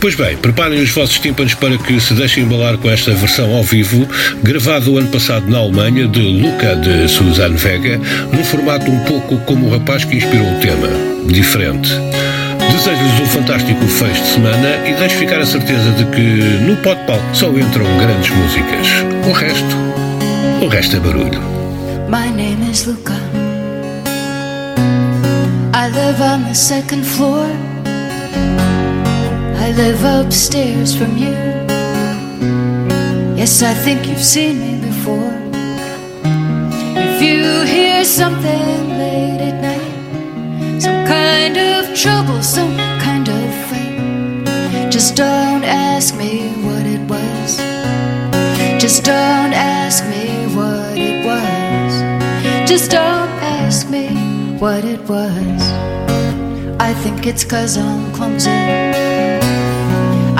Pois 0.00 0.14
bem, 0.14 0.36
preparem 0.36 0.80
os 0.80 0.90
vossos 0.90 1.18
tímpanos 1.18 1.54
para 1.54 1.78
que 1.78 2.00
se 2.00 2.14
deixem 2.14 2.44
embalar 2.44 2.76
com 2.78 2.90
esta 2.90 3.12
versão 3.12 3.54
ao 3.54 3.62
vivo, 3.62 4.08
gravado 4.42 4.92
o 4.92 4.98
ano 4.98 5.08
passado 5.08 5.48
na 5.48 5.58
Alemanha, 5.58 6.08
de 6.08 6.20
Luca 6.20 6.76
de 6.76 7.08
Suzanne 7.08 7.56
Vega, 7.56 8.00
num 8.32 8.44
formato 8.44 8.90
um 8.90 8.98
pouco 9.00 9.38
como 9.38 9.66
o 9.66 9.70
rapaz 9.70 10.04
que 10.04 10.16
inspirou 10.16 10.46
o 10.46 10.60
tema, 10.60 10.88
diferente. 11.26 11.90
Desejo-vos 12.72 13.20
um 13.20 13.26
fantástico 13.26 13.86
fecho 13.86 14.22
de 14.22 14.28
semana 14.28 14.88
e 14.88 14.94
deixo 14.94 15.16
ficar 15.18 15.40
a 15.40 15.46
certeza 15.46 15.90
de 15.92 16.04
que 16.06 16.20
no 16.64 16.76
Pod 16.76 17.00
Palco 17.06 17.24
só 17.32 17.48
entram 17.50 17.84
grandes 17.98 18.30
músicas. 18.30 18.86
O 19.28 19.32
resto, 19.32 19.76
o 20.62 20.68
resto 20.68 20.96
é 20.96 21.00
barulho. 21.00 21.40
My 22.08 22.30
name 22.30 22.70
is 22.70 22.86
Luca. 22.86 23.14
I 25.74 25.88
live 25.88 26.20
on 26.20 26.44
the 26.44 26.54
second 26.54 27.04
floor. 27.04 27.46
Live 29.76 30.04
upstairs 30.04 30.94
from 30.94 31.16
you. 31.16 31.32
Yes, 33.34 33.62
I 33.62 33.72
think 33.72 34.06
you've 34.06 34.22
seen 34.22 34.60
me 34.60 34.86
before. 34.86 35.32
If 36.94 37.22
you 37.22 37.62
hear 37.64 38.04
something 38.04 38.98
late 38.98 39.40
at 39.40 39.62
night, 39.62 40.78
some 40.78 41.06
kind 41.06 41.56
of 41.56 41.96
trouble, 41.98 42.42
some 42.42 42.76
kind 43.00 43.26
of 43.26 43.54
fight, 43.70 44.90
just 44.90 45.16
don't 45.16 45.64
ask 45.64 46.14
me 46.16 46.50
what 46.66 46.84
it 46.84 47.00
was. 47.08 47.56
Just 48.78 49.04
don't 49.04 49.54
ask 49.54 50.04
me 50.04 50.54
what 50.54 50.98
it 50.98 51.24
was. 51.24 52.68
Just 52.68 52.90
don't 52.90 53.32
ask 53.40 53.88
me 53.88 54.08
what 54.58 54.84
it 54.84 55.00
was. 55.08 55.62
I 56.78 56.92
think 57.02 57.26
it's 57.26 57.42
cause 57.42 57.78
I'm 57.78 58.12
clumsy. 58.12 58.81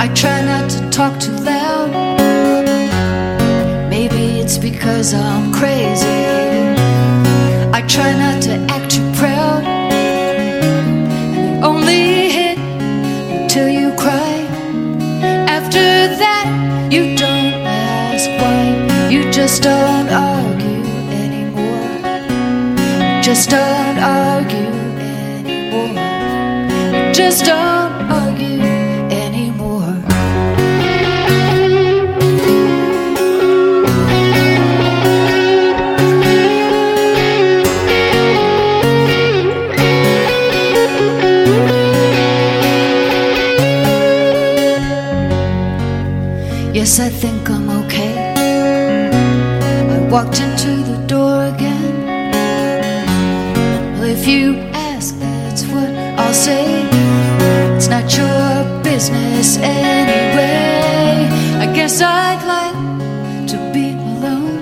I 0.03 0.07
try 0.13 0.43
not 0.43 0.69
to 0.71 0.89
talk 0.89 1.17
too 1.17 1.31
loud. 1.31 1.89
Maybe 3.89 4.41
it's 4.41 4.57
because 4.57 5.13
I'm 5.13 5.53
crazy. 5.53 6.25
I 7.71 7.81
try 7.87 8.11
not 8.11 8.41
to 8.43 8.55
act 8.69 8.91
too 8.91 9.09
proud. 9.13 9.63
And 9.63 11.63
only 11.63 12.31
hit 12.31 12.57
until 12.57 13.69
you 13.69 13.95
cry. 13.95 14.45
After 15.47 15.79
that, 16.23 16.47
you 16.91 17.15
don't 17.15 17.63
ask 17.63 18.29
why. 18.41 19.09
You 19.09 19.31
just 19.31 19.63
don't 19.63 20.09
argue 20.09 20.83
anymore. 21.23 22.01
Just 23.23 23.51
don't 23.51 23.99
argue 23.99 24.67
anymore. 24.99 25.95
Just 27.13 27.45
don't 27.45 27.82
Yes, 46.95 46.99
I 46.99 47.09
think 47.09 47.49
I'm 47.49 47.71
okay. 47.85 48.13
I 49.95 49.97
walked 50.11 50.39
into 50.41 50.75
the 50.91 51.03
door 51.07 51.45
again. 51.45 51.95
Well, 53.97 54.03
if 54.03 54.27
you 54.27 54.59
ask, 54.73 55.17
that's 55.17 55.65
what 55.73 55.89
I'll 56.19 56.35
say. 56.35 56.87
It's 57.75 57.87
not 57.87 58.15
your 58.15 58.83
business 58.83 59.57
anyway. 59.57 61.29
I 61.65 61.73
guess 61.73 61.99
I'd 61.99 62.43
like 62.45 63.47
to 63.47 63.57
be 63.73 63.93
alone 63.93 64.61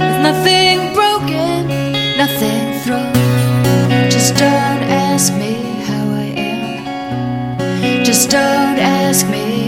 with 0.00 0.20
nothing 0.28 0.92
broken, 0.92 1.66
nothing 2.18 2.78
thrown. 2.82 3.14
Just 4.10 4.36
don't 4.36 4.82
ask 5.08 5.32
me 5.32 5.54
how 5.88 6.04
I 6.12 6.28
am. 6.36 8.04
Just 8.04 8.28
don't 8.28 8.78
ask 8.78 9.26
me. 9.28 9.67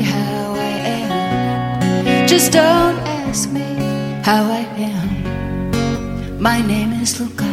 Just 2.31 2.53
don't 2.53 2.97
ask 3.27 3.51
me 3.51 3.75
how 4.23 4.45
I 4.45 4.63
am. 4.79 6.41
My 6.41 6.63
name 6.65 6.93
is 6.93 7.19
Luca. 7.19 7.53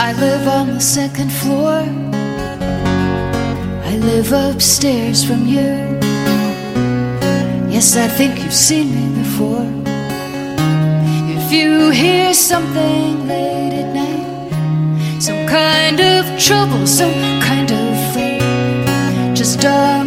I 0.00 0.14
live 0.18 0.48
on 0.48 0.68
the 0.68 0.80
second 0.80 1.30
floor. 1.30 1.84
I 3.90 3.96
live 3.98 4.32
upstairs 4.32 5.22
from 5.22 5.46
you. 5.46 6.00
Yes, 7.68 7.94
I 7.94 8.08
think 8.08 8.42
you've 8.42 8.54
seen 8.54 8.86
me 8.96 9.22
before. 9.22 9.68
If 11.36 11.52
you 11.52 11.90
hear 11.90 12.32
something 12.32 13.28
late 13.28 13.74
at 13.82 13.92
night, 13.92 15.20
some 15.20 15.46
kind 15.46 16.00
of 16.00 16.24
trouble, 16.40 16.86
some 16.86 17.12
kind 17.42 17.70
of 17.70 18.14
fight, 18.14 19.36
just 19.36 19.60
don't 19.60 20.03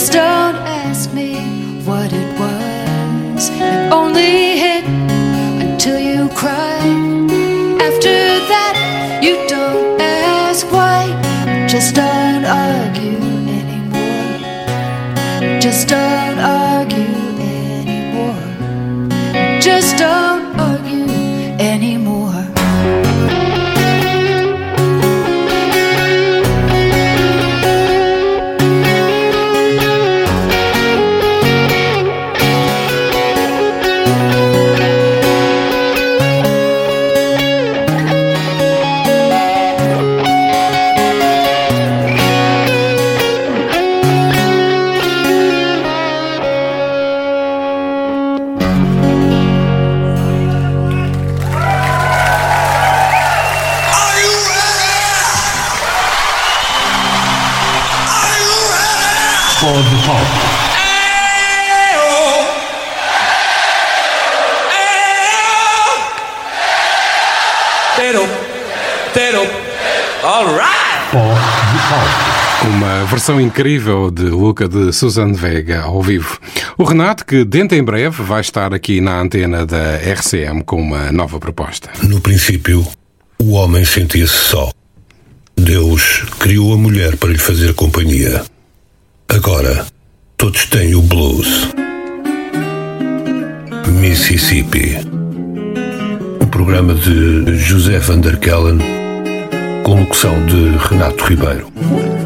Just 0.00 0.12
don't 0.12 0.56
ask 0.56 1.12
me 1.12 1.34
what 1.84 2.10
it 2.10 2.40
was. 2.40 3.50
It 3.50 3.92
only 3.92 4.56
hit 4.58 4.82
until 5.62 6.00
you 6.00 6.30
cry. 6.30 6.78
After 7.86 8.16
that, 8.48 9.20
you 9.22 9.34
don't 9.46 10.00
ask 10.00 10.66
why. 10.72 11.04
Just 11.68 11.96
don't 11.96 12.46
argue 12.46 13.20
anymore. 13.60 14.40
Just 15.60 15.88
don't 15.88 16.29
versão 73.20 73.38
incrível 73.38 74.10
de 74.10 74.22
Luca 74.22 74.66
de 74.66 74.94
Susan 74.94 75.34
Vega 75.34 75.82
ao 75.82 76.02
vivo. 76.02 76.38
O 76.78 76.84
Renato, 76.84 77.26
que 77.26 77.44
dentro 77.44 77.76
em 77.76 77.84
breve 77.84 78.22
vai 78.22 78.40
estar 78.40 78.72
aqui 78.72 78.98
na 79.02 79.20
antena 79.20 79.66
da 79.66 79.96
RCM 79.96 80.64
com 80.64 80.80
uma 80.80 81.12
nova 81.12 81.38
proposta. 81.38 81.90
No 82.02 82.18
princípio, 82.18 82.82
o 83.38 83.50
homem 83.50 83.84
sentia-se 83.84 84.32
só. 84.32 84.72
Deus 85.54 86.24
criou 86.38 86.72
a 86.72 86.78
mulher 86.78 87.18
para 87.18 87.28
lhe 87.28 87.36
fazer 87.36 87.74
companhia. 87.74 88.42
Agora, 89.28 89.84
todos 90.38 90.64
têm 90.64 90.94
o 90.94 91.02
blues. 91.02 91.68
Mississippi. 94.00 94.96
O 96.40 96.46
programa 96.46 96.94
de 96.94 97.54
José 97.58 97.98
van 97.98 98.20
der 98.20 98.38
Kellen, 98.38 98.78
com 99.90 99.98
locução 99.98 100.46
de 100.46 100.76
Renato 100.88 101.24
Ribeiro. 101.24 101.66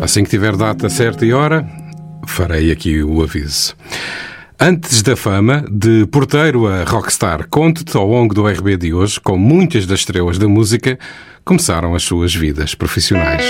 Assim 0.03 0.23
que 0.23 0.29
tiver 0.29 0.55
data 0.55 0.91
certa 0.91 1.25
e 1.25 1.33
hora, 1.33 1.67
farei 2.27 2.71
aqui 2.71 3.03
o 3.03 3.23
aviso. 3.23 3.75
Antes 4.61 5.01
da 5.01 5.17
fama, 5.17 5.65
de 5.71 6.05
porteiro 6.09 6.67
a 6.67 6.85
rockstar, 6.85 7.49
conte-te 7.49 7.97
ao 7.97 8.07
longo 8.07 8.35
do 8.35 8.47
RB 8.47 8.77
de 8.77 8.93
hoje 8.93 9.19
como 9.19 9.39
muitas 9.39 9.87
das 9.87 10.01
estrelas 10.01 10.37
da 10.37 10.47
música 10.47 10.99
começaram 11.43 11.95
as 11.95 12.03
suas 12.03 12.35
vidas 12.35 12.75
profissionais. 12.75 13.43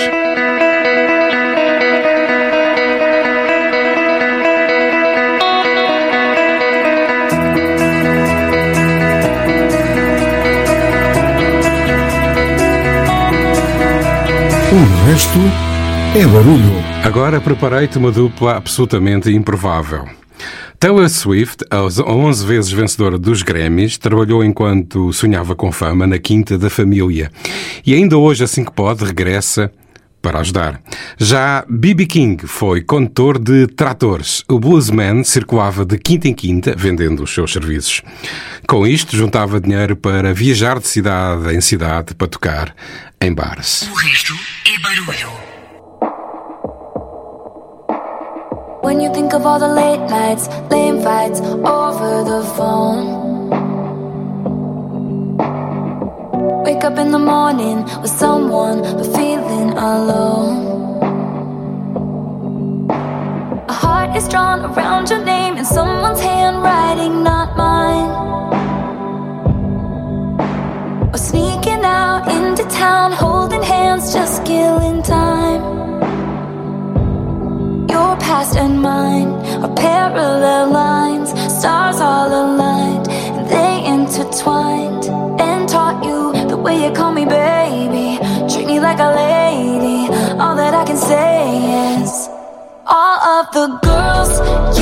O 14.74 15.06
resto 15.06 15.38
é 16.18 16.26
barulho. 16.26 16.82
Agora 17.04 17.40
preparei-te 17.40 17.96
uma 17.96 18.10
dupla 18.10 18.56
absolutamente 18.56 19.30
improvável. 19.30 20.04
Taylor 20.80 21.08
Swift, 21.08 21.64
aos 21.70 22.00
11 22.00 22.44
vezes 22.44 22.72
vencedora 22.72 23.16
dos 23.16 23.42
Grammys, 23.42 23.96
trabalhou 23.98 24.42
enquanto 24.42 25.12
sonhava 25.12 25.54
com 25.54 25.70
fama 25.70 26.08
na 26.08 26.18
Quinta 26.18 26.58
da 26.58 26.68
Família. 26.68 27.30
E 27.86 27.94
ainda 27.94 28.18
hoje, 28.18 28.42
assim 28.42 28.64
que 28.64 28.72
pode, 28.72 29.04
regressa 29.04 29.70
para 30.24 30.40
ajudar. 30.40 30.80
Já 31.18 31.66
B.B. 31.68 32.06
King 32.06 32.46
foi 32.46 32.80
condutor 32.80 33.38
de 33.38 33.66
tratores. 33.66 34.42
O 34.48 34.58
bluesman 34.58 35.22
circulava 35.22 35.84
de 35.84 35.98
quinta 35.98 36.26
em 36.26 36.32
quinta, 36.32 36.74
vendendo 36.74 37.22
os 37.22 37.34
seus 37.34 37.52
serviços. 37.52 38.00
Com 38.66 38.86
isto, 38.86 39.14
juntava 39.14 39.60
dinheiro 39.60 39.94
para 39.94 40.32
viajar 40.32 40.80
de 40.80 40.88
cidade 40.88 41.54
em 41.54 41.60
cidade 41.60 42.14
para 42.14 42.26
tocar 42.26 42.74
em 43.20 43.34
bares. 43.34 43.82
O 43.82 43.94
resto 43.94 44.32
é 44.64 44.80
barulho. 44.80 45.30
When 48.82 49.02
you 49.02 49.12
think 49.12 49.34
of 49.34 49.46
all 49.46 49.58
the 49.58 49.68
late 49.68 50.10
nights, 50.10 50.48
lame 50.70 51.02
fights 51.02 51.40
over 51.40 52.24
the 52.24 52.42
phone. 52.56 53.33
Wake 56.64 56.82
up 56.82 56.96
in 56.96 57.10
the 57.10 57.18
morning 57.18 57.84
with 58.00 58.10
someone 58.10 58.80
but 58.80 59.04
feeling 59.14 59.72
alone. 59.72 60.98
A 63.68 63.72
heart 63.72 64.16
is 64.16 64.26
drawn 64.28 64.64
around 64.64 65.10
your 65.10 65.22
name 65.22 65.58
in 65.58 65.64
someone's 65.66 66.20
handwriting, 66.20 67.22
not 67.22 67.54
mine. 67.58 68.10
Or 71.12 71.18
sneaking 71.18 71.84
out 71.84 72.26
into 72.32 72.62
town, 72.70 73.12
holding 73.12 73.62
hands, 73.62 74.14
just 74.14 74.46
killing 74.46 75.02
time. 75.02 75.60
Your 77.90 78.16
past 78.16 78.56
and 78.56 78.80
mine 78.80 79.28
are 79.62 79.74
parallel 79.74 80.70
lines, 80.70 81.28
stars 81.58 82.00
all 82.00 82.28
aligned, 82.28 83.06
and 83.10 83.46
they 83.50 83.84
intertwined. 83.84 85.33
Way 86.64 86.82
you 86.82 86.92
call 86.92 87.12
me 87.12 87.26
baby, 87.26 88.16
treat 88.48 88.66
me 88.66 88.80
like 88.80 88.98
a 88.98 89.10
lady. 89.14 90.08
All 90.40 90.56
that 90.56 90.72
I 90.72 90.84
can 90.86 90.96
say 90.96 92.00
is, 92.00 92.28
all 92.86 93.18
of 93.36 93.52
the 93.52 93.66
girls 93.84 94.73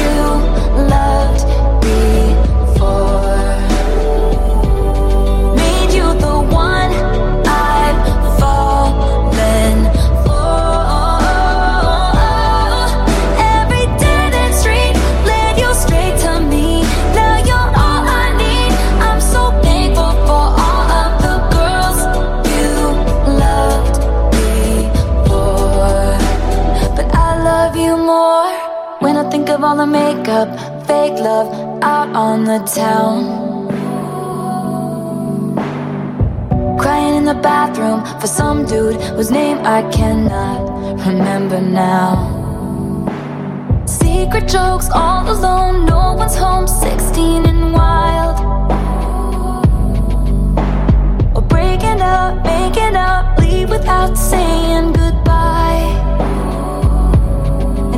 all 29.72 29.78
the 29.78 29.86
makeup, 29.86 30.48
fake 30.86 31.18
love 31.18 31.48
out 31.82 32.08
on 32.14 32.44
the 32.44 32.58
town. 32.58 33.16
Crying 36.78 37.14
in 37.14 37.24
the 37.24 37.38
bathroom 37.50 38.04
for 38.20 38.26
some 38.26 38.66
dude 38.66 39.00
whose 39.16 39.30
name 39.30 39.56
I 39.64 39.80
cannot 39.90 40.60
remember 41.06 41.58
now. 41.58 42.10
Secret 43.86 44.46
jokes 44.46 44.90
all 44.92 45.24
alone, 45.30 45.86
no 45.86 46.12
one's 46.18 46.36
home, 46.36 46.66
16 46.66 47.46
and 47.46 47.72
wild. 47.72 48.36
Or 51.34 51.40
breaking 51.40 52.02
up, 52.02 52.44
making 52.44 52.94
up, 52.94 53.38
leave 53.38 53.70
without 53.70 54.18
saying 54.18 54.92
goodbye. 54.92 56.01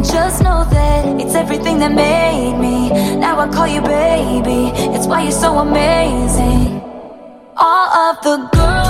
Just 0.05 0.43
know 0.43 0.65
that 0.71 1.21
it's 1.21 1.35
everything 1.35 1.79
that 1.79 1.93
made 1.93 2.59
me. 2.59 2.91
Now 3.17 3.39
I 3.41 3.49
call 3.49 3.67
you 3.67 3.81
baby, 3.81 4.71
it's 4.95 5.07
why 5.07 5.23
you're 5.23 5.33
so 5.33 5.59
amazing. 5.59 6.81
All 7.57 7.89
of 7.89 8.23
the 8.23 8.37
girls 8.53 8.84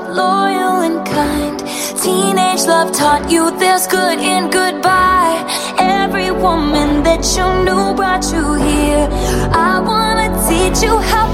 up 0.00 0.08
loyal 0.08 0.80
and 0.88 1.06
kind. 1.06 1.58
Teenage 2.02 2.64
love 2.66 2.92
taught 2.92 3.30
you 3.30 3.50
there's 3.58 3.86
good 3.86 4.18
in 4.18 4.50
goodbye. 4.50 5.38
Every 5.78 6.30
woman 6.30 7.02
that 7.02 7.22
you 7.36 7.46
knew 7.64 7.94
brought 7.94 8.24
you 8.32 8.46
here. 8.68 9.06
I 9.52 9.80
wanna 9.90 10.28
teach 10.48 10.82
you 10.82 10.96
how 11.10 11.26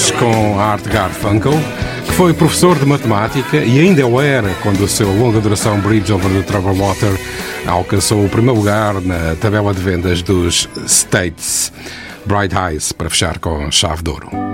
Beatles 0.00 0.10
com 0.12 0.58
Art 0.58 0.86
Garfunkel, 0.86 1.52
que 2.06 2.12
foi 2.12 2.32
professor 2.32 2.78
de 2.78 2.86
matemática 2.86 3.58
e 3.58 3.78
ainda 3.80 4.06
o 4.06 4.20
era 4.20 4.50
quando 4.62 4.84
a 4.84 4.88
sua 4.88 5.06
longa 5.06 5.40
duração 5.40 5.78
Bridge 5.80 6.12
Over 6.12 6.30
the 6.30 6.42
Troubled 6.42 6.80
Water 6.80 7.12
alcançou 7.66 8.24
o 8.24 8.28
primeiro 8.28 8.58
lugar 8.58 8.94
na 9.00 9.36
tabela 9.40 9.74
de 9.74 9.80
vendas 9.80 10.22
dos 10.22 10.68
States. 10.86 11.72
Bright 12.24 12.54
Eyes, 12.54 12.92
para 12.92 13.10
fechar 13.10 13.38
com 13.38 13.70
chave 13.70 14.02
de 14.02 14.10
ouro. 14.10 14.49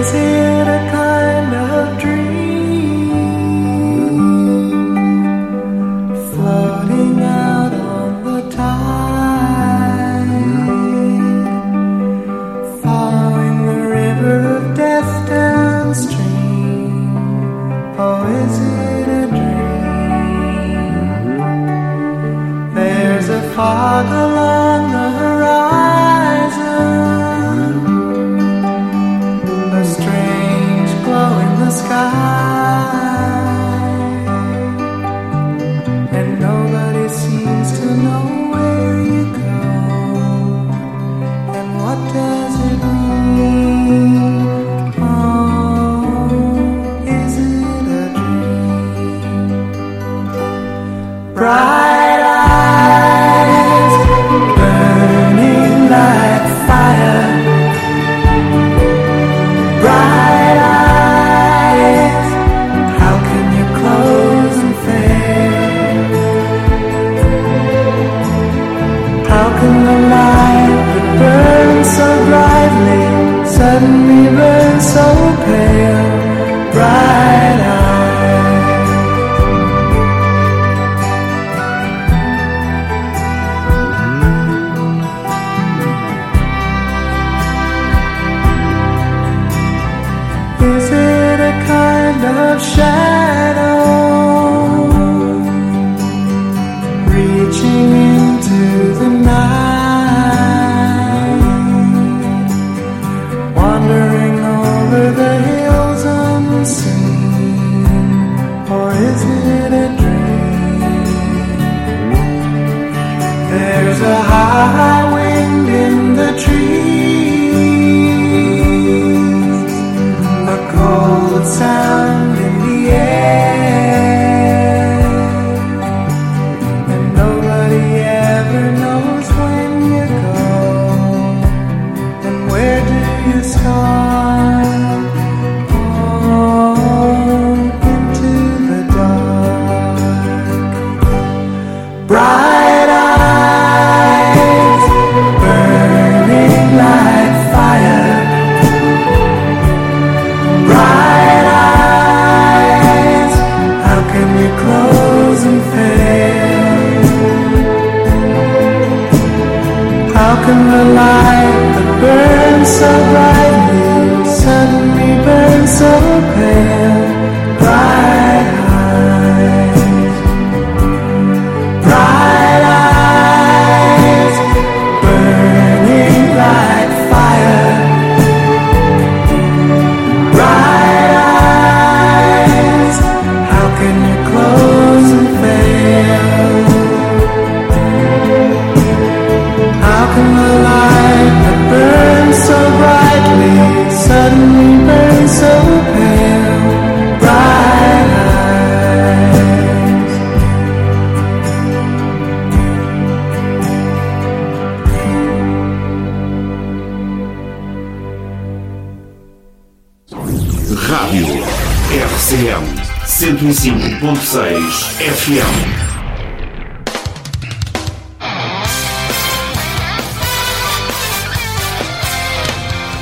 is 0.00 0.12
here. 0.12 0.49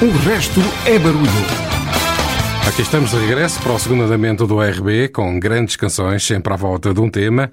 O 0.01 0.11
resto 0.28 0.61
é 0.86 0.96
barulho. 0.96 1.28
Aqui 2.68 2.82
estamos 2.82 3.11
de 3.11 3.16
regresso 3.16 3.61
para 3.61 3.72
o 3.72 3.78
segundo 3.80 4.05
andamento 4.05 4.46
do 4.46 4.61
RB, 4.61 5.09
com 5.09 5.40
grandes 5.40 5.74
canções, 5.74 6.22
sempre 6.22 6.53
à 6.53 6.57
volta 6.57 6.94
de 6.94 7.01
um 7.01 7.11
tema. 7.11 7.51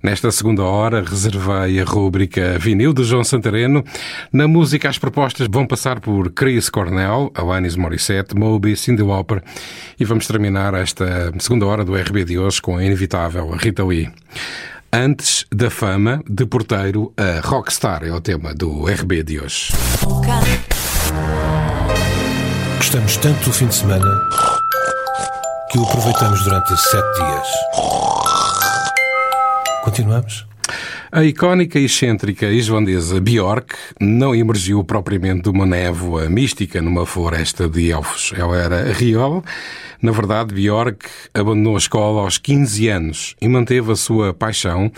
Nesta 0.00 0.30
segunda 0.30 0.62
hora, 0.62 1.02
reservei 1.02 1.80
a 1.80 1.84
rúbrica 1.84 2.56
Vinil 2.60 2.92
de 2.92 3.02
João 3.02 3.24
Santareno. 3.24 3.84
Na 4.32 4.46
música, 4.46 4.88
as 4.88 4.98
propostas 4.98 5.48
vão 5.50 5.66
passar 5.66 5.98
por 5.98 6.30
Chris 6.30 6.70
Cornell, 6.70 7.32
Alanis 7.34 7.74
Morissette, 7.74 8.36
Moby, 8.36 8.76
Cindy 8.76 9.02
Lauper 9.02 9.42
e 9.98 10.04
vamos 10.04 10.28
terminar 10.28 10.74
esta 10.74 11.32
segunda 11.40 11.66
hora 11.66 11.84
do 11.84 11.96
RB 11.96 12.24
de 12.24 12.38
hoje 12.38 12.62
com 12.62 12.76
a 12.76 12.84
inevitável 12.84 13.50
Rita 13.56 13.84
Lee. 13.84 14.08
Antes 14.92 15.44
da 15.52 15.68
fama, 15.68 16.22
de 16.24 16.46
porteiro 16.46 17.12
a 17.16 17.44
rockstar 17.44 18.04
é 18.04 18.12
o 18.12 18.20
tema 18.20 18.54
do 18.54 18.86
RB 18.86 19.24
de 19.24 19.40
hoje. 19.40 19.72
Gostamos 22.76 23.16
tanto 23.18 23.44
do 23.44 23.52
fim 23.52 23.66
de 23.66 23.74
semana 23.74 24.28
que 25.70 25.78
o 25.78 25.84
aproveitamos 25.84 26.42
durante 26.42 26.76
sete 26.76 27.14
dias. 27.18 27.48
Continuamos? 29.84 30.50
A 31.12 31.24
icónica 31.24 31.78
e 31.78 31.86
excêntrica 31.86 32.46
islandesa 32.46 33.20
Björk 33.20 33.74
não 34.00 34.32
emergiu 34.32 34.84
propriamente 34.84 35.42
de 35.42 35.48
uma 35.48 35.66
névoa 35.66 36.28
mística 36.28 36.80
numa 36.80 37.04
floresta 37.04 37.68
de 37.68 37.90
elfos. 37.90 38.32
Ela 38.36 38.56
era 38.56 38.92
real. 38.92 39.44
Na 40.00 40.12
verdade, 40.12 40.54
Björk 40.54 41.08
abandonou 41.34 41.74
a 41.74 41.78
escola 41.78 42.22
aos 42.22 42.38
15 42.38 42.88
anos 42.88 43.36
e 43.40 43.48
manteve 43.48 43.90
a 43.90 43.96
sua 43.96 44.32
paixão 44.32 44.90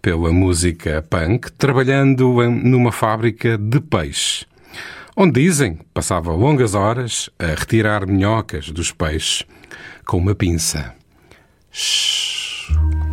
pela 0.00 0.32
música 0.32 1.04
punk, 1.10 1.52
trabalhando 1.52 2.32
numa 2.50 2.90
fábrica 2.90 3.58
de 3.58 3.78
peixe. 3.78 4.46
Onde 5.20 5.42
dizem 5.42 5.80
passava 5.92 6.30
longas 6.30 6.76
horas 6.76 7.28
a 7.40 7.46
retirar 7.46 8.06
minhocas 8.06 8.70
dos 8.70 8.92
peixes 8.92 9.44
com 10.06 10.16
uma 10.16 10.32
pinça. 10.32 10.94
It's 11.72 13.07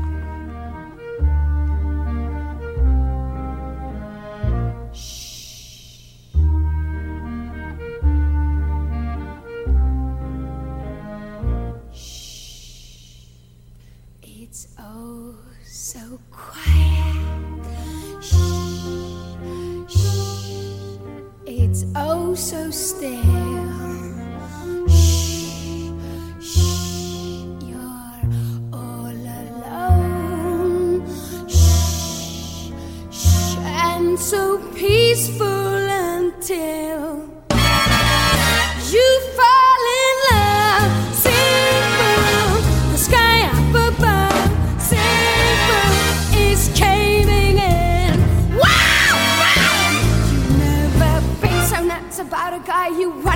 so 22.36 22.70
still. 22.70 23.22
Shh, 24.90 25.90
shh. 26.42 26.58
You're 27.62 28.22
all 28.74 29.08
alone. 29.42 31.04
Shh, 31.48 32.72
shh. 33.10 33.58
And 33.58 34.20
so 34.20 34.58
peaceful 34.74 35.90
until 36.10 37.30
you 38.92 39.08
fall 39.38 39.86
in 40.02 40.05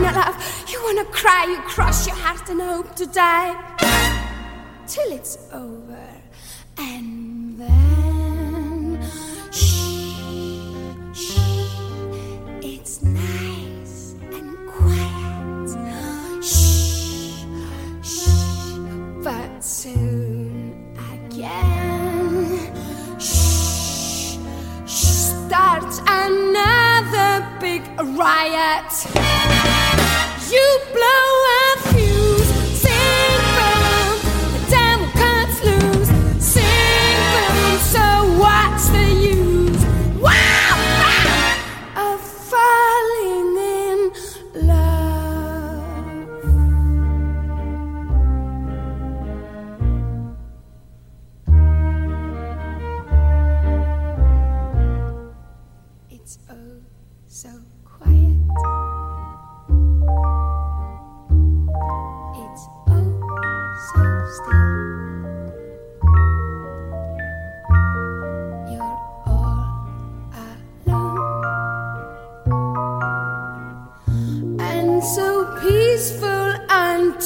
wanna 0.01 0.17
love. 0.17 0.65
You 0.71 0.81
wanna 0.83 1.05
cry, 1.05 1.45
you 1.45 1.57
cross 1.61 2.07
your 2.07 2.15
heart 2.15 2.49
and 2.49 2.61
hope 2.61 2.95
to 2.95 3.05
die. 3.05 3.55
Till 4.87 5.11
it's 5.11 5.37
over. 5.51 6.07
And 6.77 7.59
then. 7.59 9.01
Shh, 9.51 10.13
shh. 11.13 11.37
It's 12.61 13.03
nice 13.03 14.15
and 14.31 14.57
quiet. 14.67 15.69
Shh, 16.43 17.43
shh. 18.01 18.27
But 19.23 19.63
soon 19.63 20.97
again. 21.13 22.71
Shh, 23.19 24.37
shh. 24.85 25.13
Starts 25.47 25.99
another 26.07 27.45
big 27.59 27.83
riot. 28.17 29.88
You 30.51 30.79
blow 30.91 31.29
a 31.57 31.98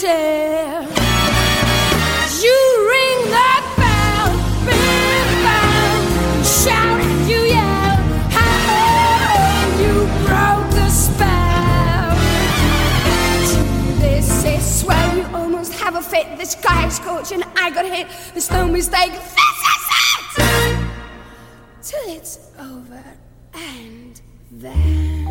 you 0.03 0.09
ring 2.91 3.19
that 3.31 3.63
bell, 3.79 4.35
big 4.65 5.27
bell, 5.45 6.43
shout 6.43 6.99
and 6.99 7.29
you 7.29 7.37
yell, 7.37 7.95
how 8.29 9.63
you 9.79 9.93
broke 10.27 10.69
the 10.71 10.89
spell. 10.89 12.11
This 14.01 14.43
is 14.43 14.83
where 14.83 15.15
you 15.15 15.23
almost 15.33 15.73
have 15.75 15.95
a 15.95 16.01
fit. 16.01 16.37
This 16.37 16.55
guy 16.55 16.85
is 16.85 16.99
coach 16.99 17.31
I 17.55 17.69
got 17.69 17.85
hit. 17.85 18.07
There's 18.33 18.51
no 18.51 18.67
mistake. 18.67 19.13
This 19.13 19.23
is 19.23 19.37
it. 20.37 20.77
Till 21.81 22.09
it's 22.17 22.39
over 22.59 23.03
and 23.53 24.19
then. 24.51 25.23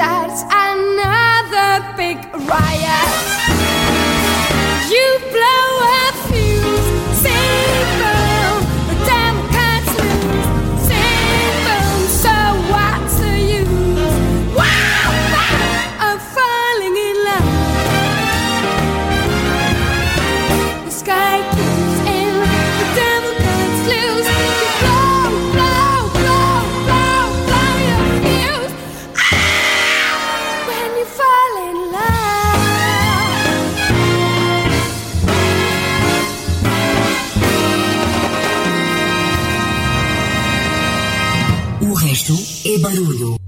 Starts 0.00 0.42
another 0.50 1.94
big 1.96 2.16
riot. 2.48 3.39
É 43.00 43.39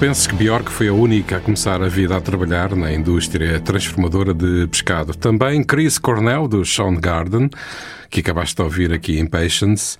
Penso 0.00 0.28
que 0.28 0.36
Bjork 0.36 0.70
foi 0.70 0.86
a 0.86 0.92
única 0.92 1.38
a 1.38 1.40
começar 1.40 1.82
a 1.82 1.88
vida 1.88 2.16
a 2.16 2.20
trabalhar 2.20 2.76
na 2.76 2.92
indústria 2.92 3.58
transformadora 3.58 4.32
de 4.32 4.68
pescado. 4.68 5.12
Também 5.12 5.64
Chris 5.64 5.98
Cornell, 5.98 6.46
do 6.46 6.64
Soundgarden, 6.64 7.50
que 8.08 8.20
acabaste 8.20 8.54
de 8.54 8.62
ouvir 8.62 8.92
aqui 8.92 9.18
em 9.18 9.26
Patience, 9.26 9.98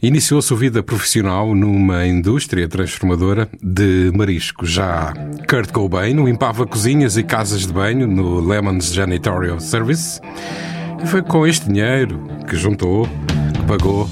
iniciou 0.00 0.40
sua 0.40 0.56
vida 0.56 0.80
profissional 0.80 1.56
numa 1.56 2.06
indústria 2.06 2.68
transformadora 2.68 3.48
de 3.60 4.12
marisco. 4.14 4.64
Já 4.64 5.12
Kurt 5.48 5.72
Cobain 5.72 6.24
limpava 6.24 6.64
cozinhas 6.64 7.16
e 7.16 7.24
casas 7.24 7.66
de 7.66 7.72
banho 7.72 8.06
no 8.06 8.38
Lemons 8.38 8.92
Janitorial 8.92 9.58
Service. 9.58 10.20
E 11.02 11.06
foi 11.06 11.20
com 11.20 11.44
este 11.44 11.66
dinheiro 11.66 12.22
que 12.48 12.54
juntou, 12.54 13.08
que 13.54 13.62
pagou 13.66 14.08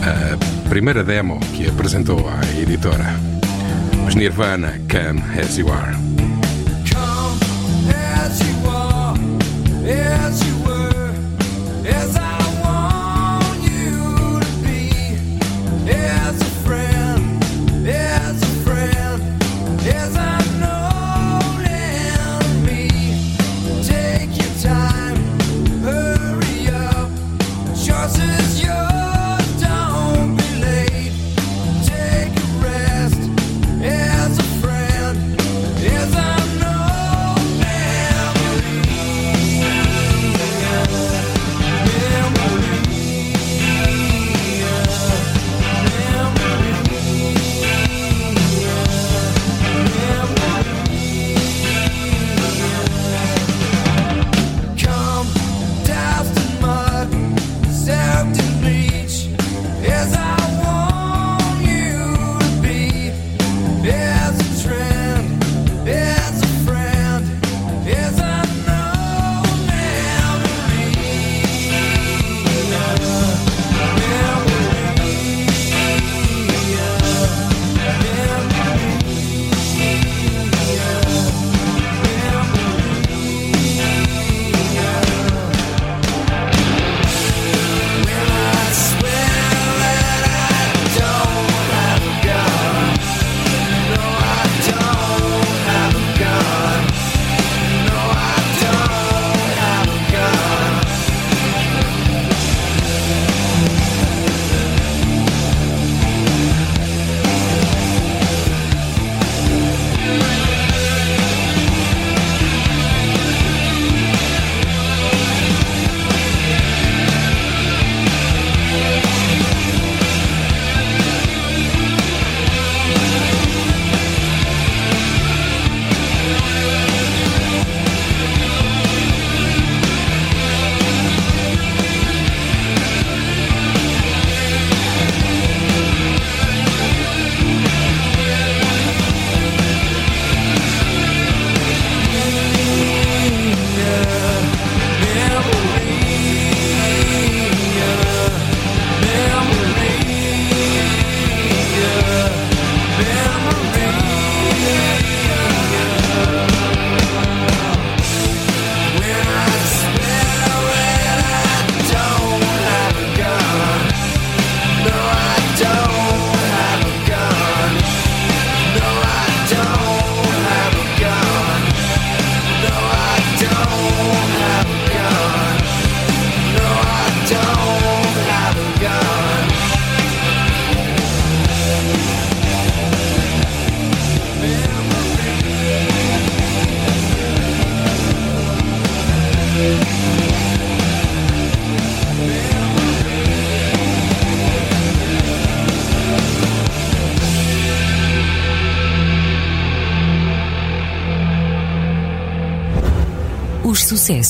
a 0.00 0.68
primeira 0.68 1.02
demo 1.02 1.40
que 1.56 1.68
apresentou 1.68 2.24
à 2.28 2.60
editora. 2.60 3.33
Mas 4.04 4.14
Nirvana, 4.14 4.78
Come 4.88 5.22
As 5.38 5.56
You 5.56 5.68
Are. 5.68 6.13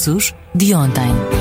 Sucessos 0.04 0.34
de 0.52 0.74
ontem. 0.74 1.33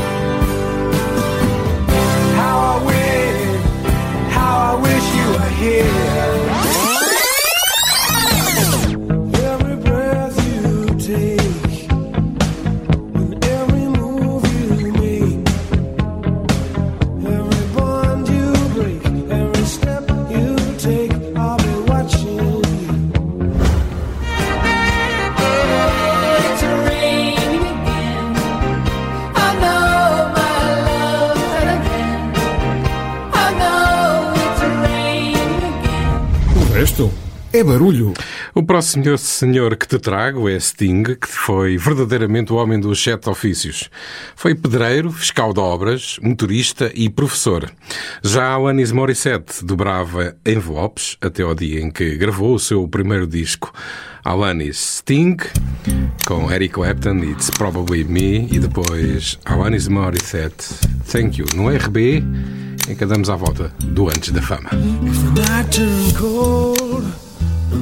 É 37.63 37.65
barulho. 37.65 38.13
O 38.53 38.61
próximo 38.61 39.17
senhor 39.17 39.77
que 39.77 39.87
te 39.87 39.97
trago 39.97 40.49
é 40.49 40.59
Sting, 40.59 41.03
que 41.03 41.27
foi 41.27 41.77
verdadeiramente 41.77 42.51
o 42.51 42.57
homem 42.57 42.77
dos 42.77 43.01
sete 43.01 43.29
ofícios. 43.29 43.89
Foi 44.35 44.53
pedreiro, 44.53 45.11
fiscal 45.11 45.53
de 45.53 45.61
obras, 45.61 46.17
motorista 46.21 46.91
e 46.93 47.09
professor. 47.09 47.71
Já 48.21 48.49
Alanis 48.49 48.91
Morissette 48.91 49.63
dobrava 49.63 50.35
envelopes 50.45 51.17
até 51.21 51.41
ao 51.43 51.55
dia 51.55 51.79
em 51.79 51.89
que 51.89 52.17
gravou 52.17 52.53
o 52.53 52.59
seu 52.59 52.85
primeiro 52.87 53.25
disco. 53.25 53.73
Alanis 54.25 54.97
Sting, 54.97 55.37
com 56.25 56.51
Eric 56.51 56.73
Clapton, 56.73 57.23
It's 57.23 57.49
Probably 57.49 58.03
Me, 58.03 58.47
e 58.51 58.59
depois 58.59 59.39
Alanis 59.45 59.87
Morissette, 59.87 60.65
Thank 61.09 61.39
You, 61.39 61.47
no 61.55 61.69
RB, 61.69 62.23
em 62.89 62.95
que 62.95 63.03
andamos 63.03 63.29
à 63.29 63.35
volta 63.35 63.71
do 63.79 64.07
Antes 64.07 64.31
da 64.31 64.41
Fama. 64.41 64.69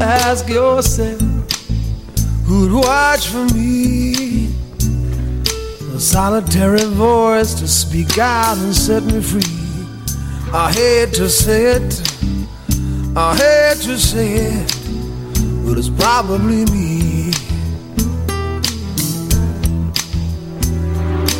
Ask 0.00 0.48
yourself, 0.48 1.20
who'd 2.46 2.72
watch 2.72 3.28
for 3.28 3.44
me? 3.54 4.46
A 5.94 6.00
solitary 6.00 6.84
voice 6.84 7.54
to 7.54 7.68
speak 7.68 8.18
out 8.18 8.56
and 8.58 8.74
set 8.74 9.02
me 9.04 9.20
free. 9.20 9.42
I 10.52 10.72
hate 10.72 11.12
to 11.14 11.28
say 11.28 11.76
it, 11.76 12.00
I 13.16 13.36
hate 13.36 13.82
to 13.84 13.98
say 13.98 14.34
it, 14.34 14.68
but 15.64 15.76
it's 15.78 15.90
probably 15.90 16.64
me. 16.66 17.32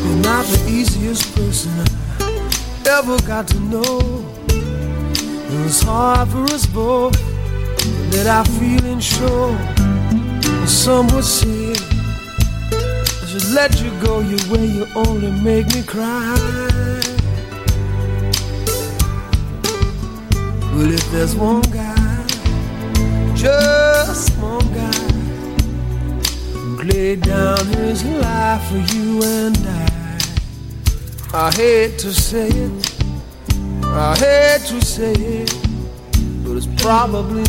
You're 0.04 0.22
not 0.22 0.44
the 0.46 0.66
easiest 0.68 1.34
person 1.34 1.72
I 2.20 2.98
ever 2.98 3.18
got 3.26 3.48
to 3.48 3.60
know. 3.60 4.26
It 4.48 5.64
was 5.64 5.82
hard 5.82 6.28
for 6.28 6.44
us 6.44 6.66
both 6.66 7.29
that 8.12 8.26
I 8.26 8.44
feeling 8.58 9.00
sure. 9.00 9.56
Some 10.66 11.06
would 11.08 11.24
say 11.24 11.72
I 12.72 13.26
should 13.26 13.50
let 13.52 13.82
you 13.82 13.90
go 14.00 14.20
your 14.20 14.40
way. 14.50 14.66
You 14.66 14.86
only 14.94 15.30
make 15.42 15.66
me 15.74 15.82
cry. 15.82 16.36
But 20.72 20.92
if 20.92 21.10
there's 21.10 21.34
one 21.36 21.62
guy, 21.62 22.26
just 23.34 24.36
one 24.38 24.66
guy, 24.72 25.10
who 26.52 26.82
laid 26.84 27.22
down 27.22 27.66
his 27.66 28.04
life 28.04 28.62
for 28.68 28.78
you 28.94 29.22
and 29.22 29.58
I, 29.58 30.18
I 31.34 31.52
hate 31.52 31.98
to 31.98 32.12
say 32.12 32.48
it, 32.48 32.94
I 33.84 34.16
hate 34.16 34.66
to 34.68 34.80
say 34.84 35.12
it, 35.12 35.54
but 36.44 36.56
it's 36.56 36.82
probably 36.82 37.44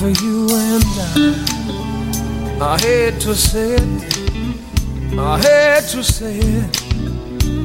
for 0.00 0.08
you 0.08 0.48
and 0.50 0.84
I. 0.96 2.72
I 2.72 2.78
hate 2.80 3.20
to 3.20 3.34
say 3.34 3.74
it, 3.74 5.18
I 5.18 5.38
hate 5.38 5.88
to 5.90 6.02
say 6.02 6.38
it, 6.38 6.72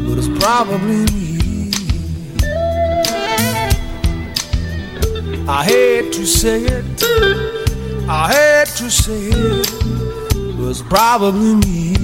but 0.06 0.18
it's 0.18 0.28
probably 0.44 1.06
me. 1.16 1.72
I 5.48 5.64
hate 5.64 6.12
to 6.12 6.26
say 6.26 6.64
it, 6.64 7.04
I 8.10 8.24
hate 8.34 8.76
to 8.80 8.90
say 8.92 9.30
it, 9.32 10.58
but 10.58 10.68
it's 10.72 10.82
probably 10.82 11.56
me. 11.56 11.96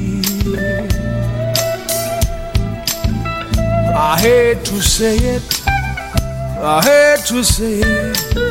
I 3.94 4.18
hate 4.18 4.64
to 4.64 4.82
say 4.82 5.18
it, 5.18 5.44
I 5.68 6.82
hate 6.86 7.26
to 7.26 7.44
say 7.44 7.82
it, 7.82 8.51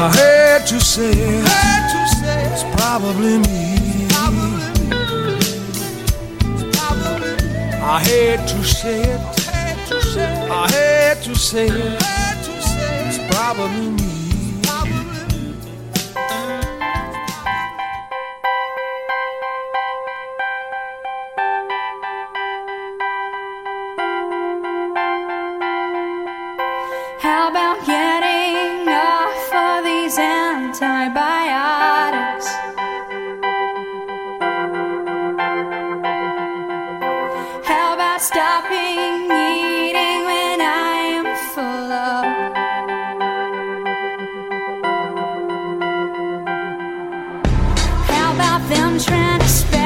I 0.00 0.12
hate 0.12 0.64
to 0.68 0.78
say 0.80 1.10
it, 1.10 1.42
to 1.92 2.00
say 2.20 2.44
it's 2.52 2.62
probably 2.80 3.38
me. 3.38 4.06
Probably 4.08 4.70
me. 4.78 4.94
Probably 6.70 7.32
me. 7.34 7.72
I 7.82 7.98
hate 8.04 8.46
to 8.46 8.62
say 8.62 9.02
it, 9.02 9.20
I 10.50 10.68
hate 10.70 11.24
to 11.24 11.34
say 11.34 11.66
it, 11.66 11.98
it's 13.08 13.18
probably 13.34 13.88
me. 13.90 14.17
I'm 48.98 49.04
trying 49.04 49.38
to 49.38 49.48
spend 49.48 49.77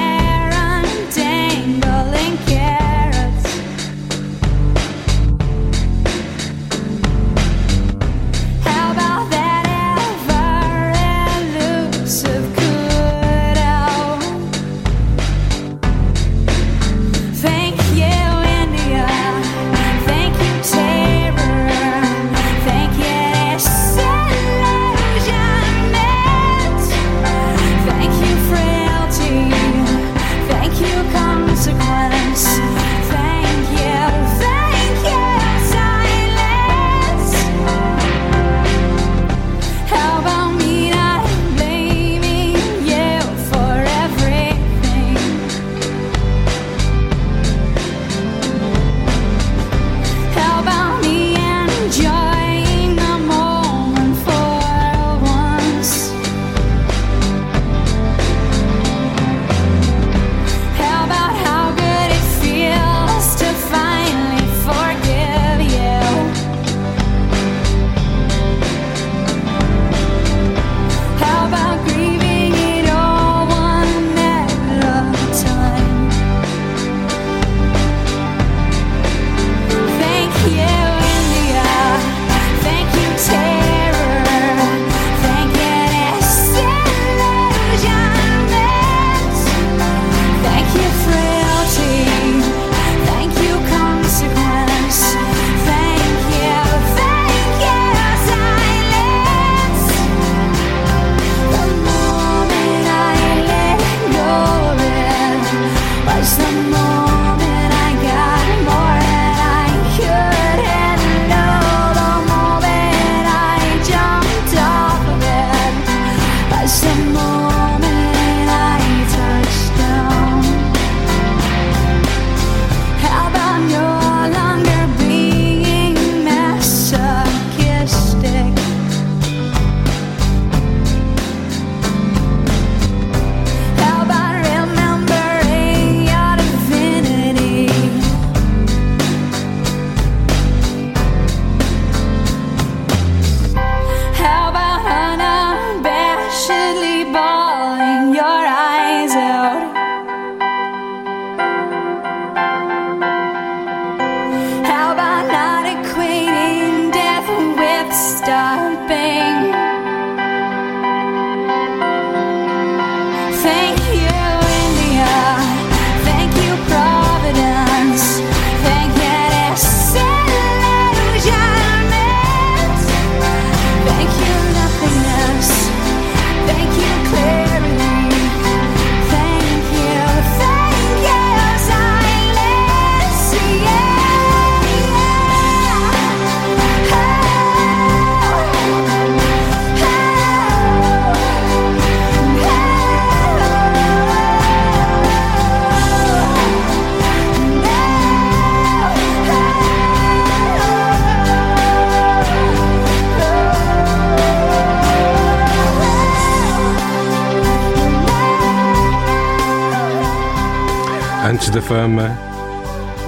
fama 211.62 212.18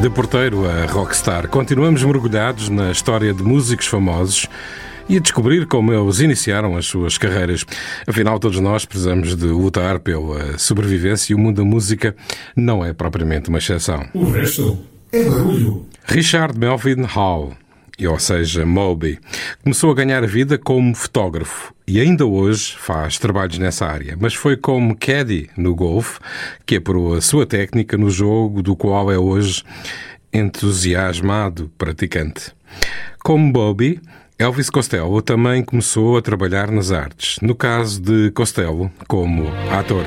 de 0.01 0.09
porteiro 0.10 0.64
a 0.68 0.86
rockstar. 0.86 1.48
Continuamos 1.48 2.02
mergulhados 2.02 2.68
na 2.68 2.90
história 2.90 3.32
de 3.32 3.43
músicos 3.43 3.86
famosos 3.86 4.48
e 5.09 5.16
a 5.16 5.20
descobrir 5.20 5.66
como 5.66 5.93
eles 5.93 6.20
iniciaram 6.20 6.76
as 6.76 6.86
suas 6.86 7.18
carreiras. 7.18 7.64
Afinal, 8.06 8.39
todos 8.39 8.60
nós 8.60 8.85
precisamos 8.85 9.36
de 9.36 9.47
lutar 9.47 9.98
pela 9.98 10.56
sobrevivência 10.56 11.32
e 11.32 11.35
o 11.35 11.39
mundo 11.39 11.56
da 11.56 11.64
música 11.64 12.14
não 12.55 12.85
é 12.85 12.93
propriamente 12.93 13.48
uma 13.48 13.59
exceção. 13.59 14.06
O 14.14 14.31
resto 14.31 14.78
é 15.12 15.24
barulho. 15.24 15.86
Richard 16.05 16.59
Melvin 16.59 17.02
Hall 17.02 17.55
ou 18.03 18.19
seja, 18.19 18.66
Moby, 18.66 19.19
começou 19.62 19.91
a 19.91 19.95
ganhar 19.95 20.27
vida 20.27 20.59
como 20.59 20.95
fotógrafo 20.95 21.73
e 21.87 22.01
ainda 22.01 22.27
hoje 22.27 22.77
faz 22.77 23.19
trabalhos 23.19 23.59
nessa 23.59 23.87
área, 23.87 24.16
mas 24.19 24.35
foi 24.35 24.57
como 24.57 24.97
caddy 24.97 25.49
no 25.57 25.75
golfe 25.75 26.19
que 26.66 26.77
apurou 26.77 27.15
a 27.15 27.21
sua 27.21 27.47
técnica 27.47 27.97
no 27.97 28.11
jogo 28.11 28.62
do 28.62 28.75
qual 28.75 29.12
é 29.12 29.19
hoje 29.19 29.62
entusiasmado 30.33 31.71
praticante. 31.79 32.53
Como 33.23 33.53
Bobby, 33.53 34.01
Elvis 34.37 34.69
Costello 34.69 35.23
também 35.23 35.62
começou 35.62 36.19
a 36.19 36.23
trabalhar 36.23 36.71
nas 36.71 36.91
artes, 36.91 37.39
no 37.41 37.55
caso 37.55 38.03
de 38.03 38.33
Costello, 38.33 38.91
como 39.07 39.45
ator. 39.71 40.05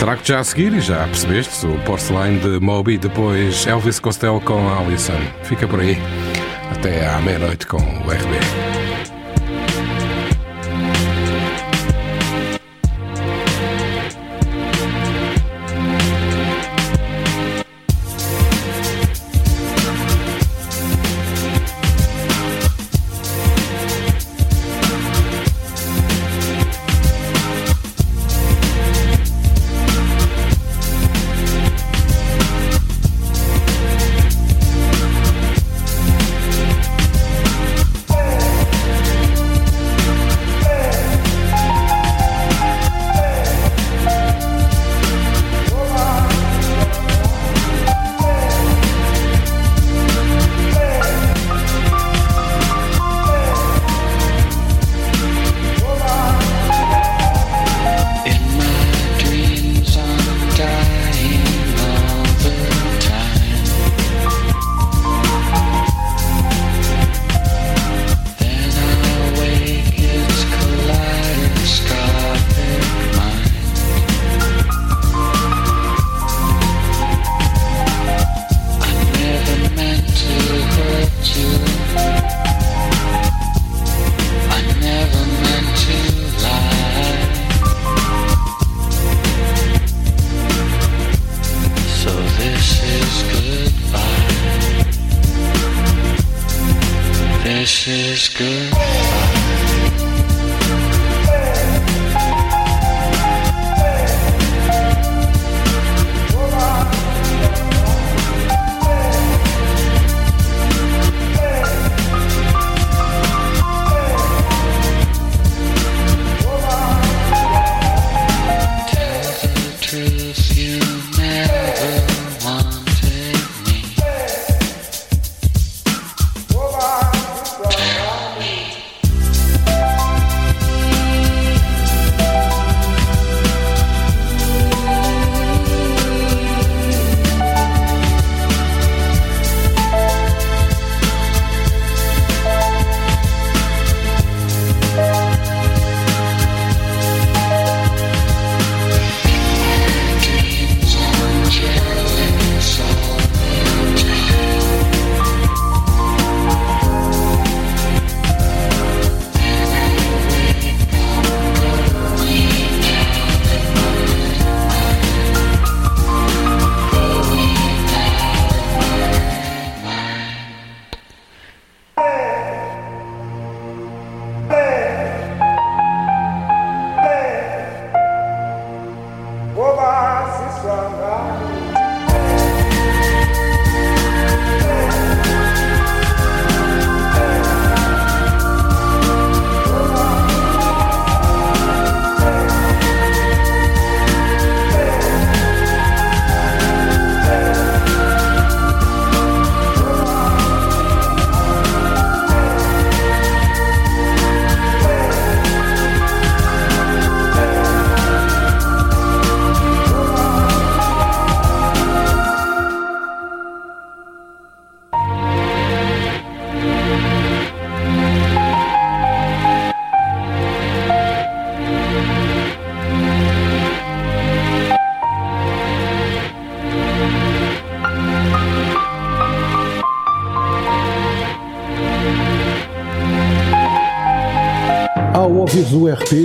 Trago 0.00 0.22
já 0.24 0.40
a 0.40 0.44
seguir, 0.44 0.72
e 0.72 0.80
já 0.80 1.04
percebeste, 1.04 1.66
o 1.66 1.78
Porcelain 1.80 2.38
de 2.38 2.58
Moby, 2.58 2.96
depois 2.96 3.66
Elvis 3.66 4.00
Costello 4.00 4.40
com 4.40 4.66
Alison. 4.66 5.20
Fica 5.42 5.68
por 5.68 5.78
aí. 5.78 5.98
Até 6.72 7.06
à 7.06 7.20
meia-noite 7.20 7.66
com 7.66 7.76
o 7.76 8.10
RB. 8.10 8.69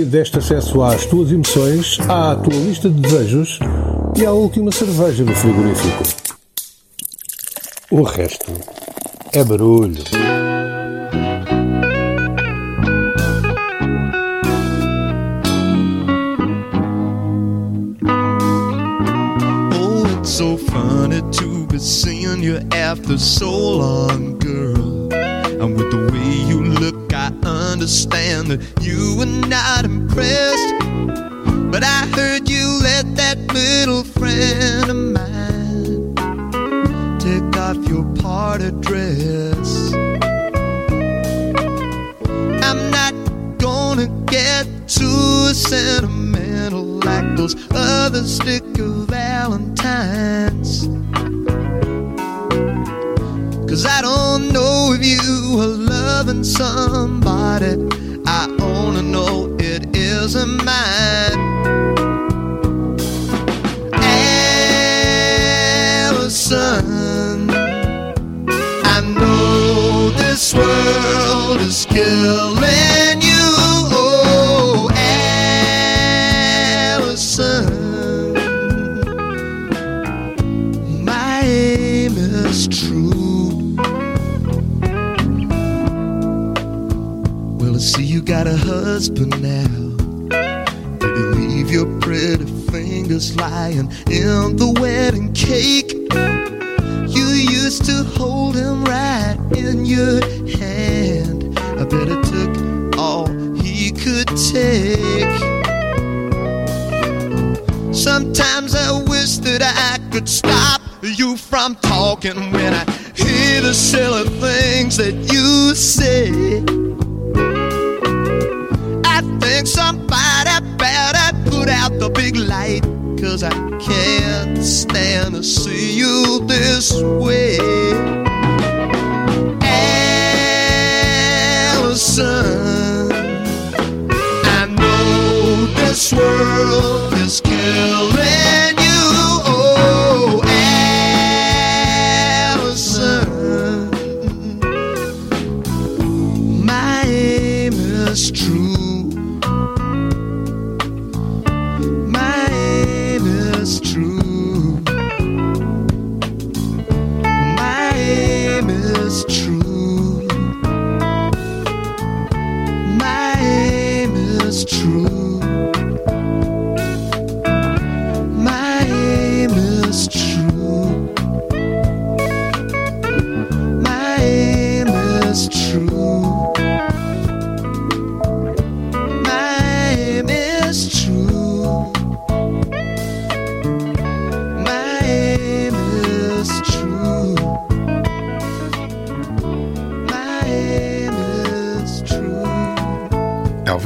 Deste 0.06 0.38
acesso 0.38 0.82
às 0.82 1.04
tuas 1.06 1.30
emoções, 1.30 1.98
à 2.08 2.34
tua 2.36 2.54
lista 2.54 2.88
de 2.88 3.00
desejos 3.00 3.58
e 4.16 4.24
à 4.24 4.32
última 4.32 4.72
cerveja 4.72 5.24
do 5.24 5.34
frigorífico. 5.34 6.02
O 7.90 8.02
resto 8.02 8.52
é 9.32 9.44
barulho. 9.44 10.02
Oh, 19.78 20.18
it's 20.18 20.30
so 20.30 20.56
funny 20.56 21.20
to 21.32 21.66
be 21.66 21.78
seeing 21.78 22.42
you 22.42 22.58
after 22.72 23.18
so 23.18 23.50
long, 23.50 24.35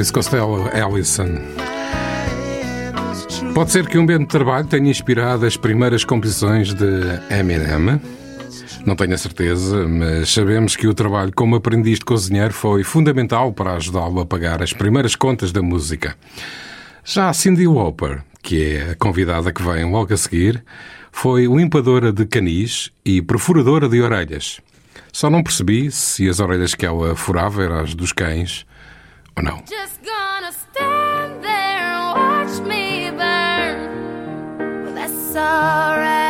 Elvis 0.00 0.10
Costello, 0.10 0.70
Allison. 0.72 1.28
Pode 3.52 3.70
ser 3.70 3.86
que 3.86 3.98
um 3.98 4.06
bento 4.06 4.20
de 4.20 4.28
trabalho 4.28 4.66
tenha 4.66 4.90
inspirado 4.90 5.44
as 5.44 5.58
primeiras 5.58 6.04
composições 6.04 6.72
de 6.72 6.86
Eminem. 7.28 8.00
Não 8.86 8.96
tenho 8.96 9.12
a 9.12 9.18
certeza, 9.18 9.86
mas 9.86 10.32
sabemos 10.32 10.74
que 10.74 10.88
o 10.88 10.94
trabalho 10.94 11.30
como 11.36 11.54
aprendiz 11.54 11.98
de 11.98 12.06
cozinheiro 12.06 12.54
foi 12.54 12.82
fundamental 12.82 13.52
para 13.52 13.74
ajudá-lo 13.74 14.20
a 14.20 14.24
pagar 14.24 14.62
as 14.62 14.72
primeiras 14.72 15.14
contas 15.14 15.52
da 15.52 15.60
música. 15.60 16.16
Já 17.04 17.28
a 17.28 17.34
Cindy 17.34 17.66
Lauper, 17.66 18.22
que 18.42 18.76
é 18.76 18.92
a 18.92 18.94
convidada 18.94 19.52
que 19.52 19.62
vem 19.62 19.84
logo 19.84 20.14
a 20.14 20.16
seguir, 20.16 20.64
foi 21.12 21.44
limpadora 21.44 22.10
de 22.10 22.24
canis 22.24 22.90
e 23.04 23.20
perfuradora 23.20 23.86
de 23.86 24.00
orelhas. 24.00 24.62
Só 25.12 25.28
não 25.28 25.42
percebi 25.42 25.90
se 25.90 26.26
as 26.26 26.40
orelhas 26.40 26.74
que 26.74 26.86
ela 26.86 27.14
furava 27.14 27.62
eram 27.62 27.80
as 27.80 27.94
dos 27.94 28.14
cães 28.14 28.64
não. 29.42 29.58
Just 29.66 30.00
gonna 30.02 30.52
stand 30.52 31.42
there 31.42 31.92
and 31.96 32.16
watch 32.16 32.60
me 32.66 33.10
burn. 33.10 34.84
Well, 34.84 34.94
that's 34.94 35.36
alright 35.36 36.29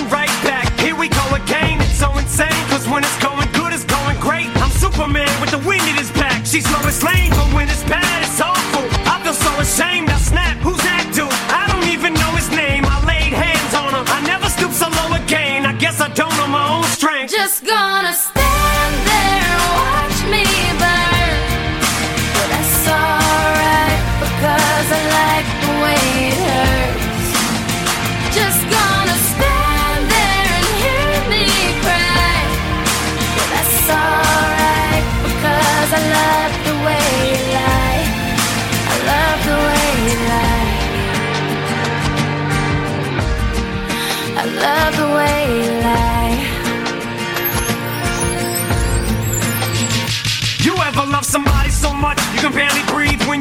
when 2.91 3.03
it's 3.03 3.17
going 3.23 3.49
good, 3.53 3.71
it's 3.71 3.85
going 3.85 4.19
great. 4.19 4.47
I'm 4.57 4.69
Superman 4.71 5.31
with 5.39 5.51
the 5.51 5.59
wind 5.59 5.81
in 5.87 5.95
his 5.95 6.11
back. 6.11 6.45
She's 6.45 6.69
Lois 6.73 7.01
Lane, 7.01 7.31
but 7.31 7.47
when 7.55 7.69
it's 7.69 7.83
bad, 7.83 8.21
it's 8.21 8.41
awful. 8.41 8.83
I 9.07 9.23
feel 9.23 9.33
so 9.33 9.51
ashamed. 9.59 10.09
I 10.09 10.17
snap. 10.17 10.57
Who's 10.57 10.83
that 10.83 11.07
dude? 11.15 11.31
I 11.55 11.71
don't 11.71 11.87
even 11.87 12.13
know 12.13 12.31
his 12.35 12.49
name. 12.51 12.83
I 12.85 12.99
laid 13.07 13.31
hands 13.31 13.73
on 13.73 13.95
him. 13.95 14.05
I 14.11 14.19
never 14.27 14.47
stoop 14.49 14.73
so 14.73 14.91
low 14.91 15.15
again. 15.23 15.65
I 15.65 15.73
guess 15.73 16.01
I 16.01 16.09
don't 16.09 16.35
know 16.35 16.47
my 16.47 16.67
own 16.67 16.83
strength. 16.83 17.31
Just 17.31 17.65
gonna 17.65 18.00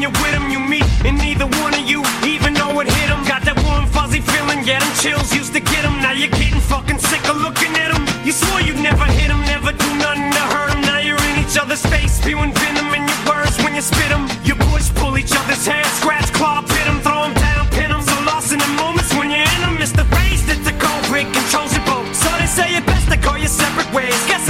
you're 0.02 0.16
with 0.22 0.32
them. 0.32 0.50
You 0.50 0.60
meet, 0.60 0.86
and 1.04 1.16
neither 1.18 1.46
one 1.60 1.74
of 1.74 1.84
you 1.84 2.02
even 2.24 2.54
know 2.54 2.72
it 2.80 2.88
hit 2.88 3.08
them. 3.08 3.22
Got 3.24 3.42
that 3.44 3.58
warm, 3.64 3.86
fuzzy 3.86 4.20
feeling, 4.20 4.64
yeah, 4.64 4.80
them 4.80 4.92
chills 5.00 5.32
used 5.34 5.52
to 5.52 5.60
get 5.60 5.82
them. 5.82 6.00
Now 6.00 6.12
you're 6.12 6.32
getting 6.32 6.60
fucking 6.60 6.98
sick 6.98 7.22
of 7.28 7.36
looking 7.36 7.72
at 7.76 7.92
them. 7.92 8.02
You 8.24 8.32
swore 8.32 8.60
you'd 8.60 8.80
never 8.80 9.04
hit 9.04 9.28
them, 9.28 9.40
never 9.46 9.72
do 9.72 9.88
nothing 10.00 10.30
to 10.32 10.44
hurt 10.52 10.72
them. 10.72 10.82
Now 10.82 10.98
you're 10.98 11.20
in 11.30 11.36
each 11.42 11.56
other's 11.56 11.84
face, 11.86 12.12
spewing 12.20 12.52
venom 12.52 12.92
in 12.94 13.04
your 13.06 13.22
words 13.28 13.56
when 13.62 13.74
you 13.74 13.82
spit 13.82 14.08
them. 14.08 14.28
You 14.44 14.54
push, 14.72 14.88
pull 14.96 15.16
each 15.18 15.32
other's 15.36 15.64
hair, 15.66 15.84
scratch, 16.00 16.32
claw, 16.32 16.62
pit 16.62 16.84
them, 16.88 17.00
throw 17.00 17.28
them 17.28 17.34
down, 17.34 17.68
pin 17.70 17.90
them. 17.90 18.02
So 18.02 18.14
lost 18.24 18.52
in 18.52 18.58
the 18.58 18.72
moments 18.80 19.12
when 19.14 19.30
you're 19.30 19.44
in 19.44 19.60
them. 19.64 19.76
It's 19.80 19.92
the 19.92 20.04
race 20.16 20.44
a 20.66 20.74
cold 20.78 21.04
break, 21.08 21.26
controls 21.32 21.72
your 21.74 21.84
boat. 21.86 22.06
So 22.14 22.28
they 22.38 22.46
say 22.46 22.76
it 22.76 22.86
best 22.86 23.10
to 23.10 23.16
go 23.16 23.34
your 23.34 23.48
separate 23.48 23.90
ways. 23.92 24.18
Guess 24.26 24.49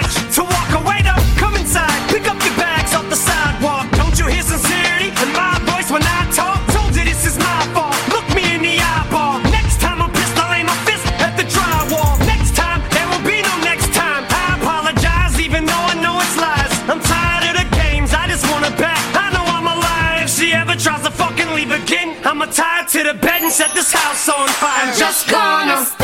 to 23.03 23.13
the 23.13 23.19
bed 23.19 23.41
and 23.41 23.51
set 23.51 23.73
this 23.73 23.91
house 23.91 24.29
on 24.29 24.47
fire. 24.47 24.87
I'm 24.87 24.97
just 24.97 25.29
gonna 25.29 26.00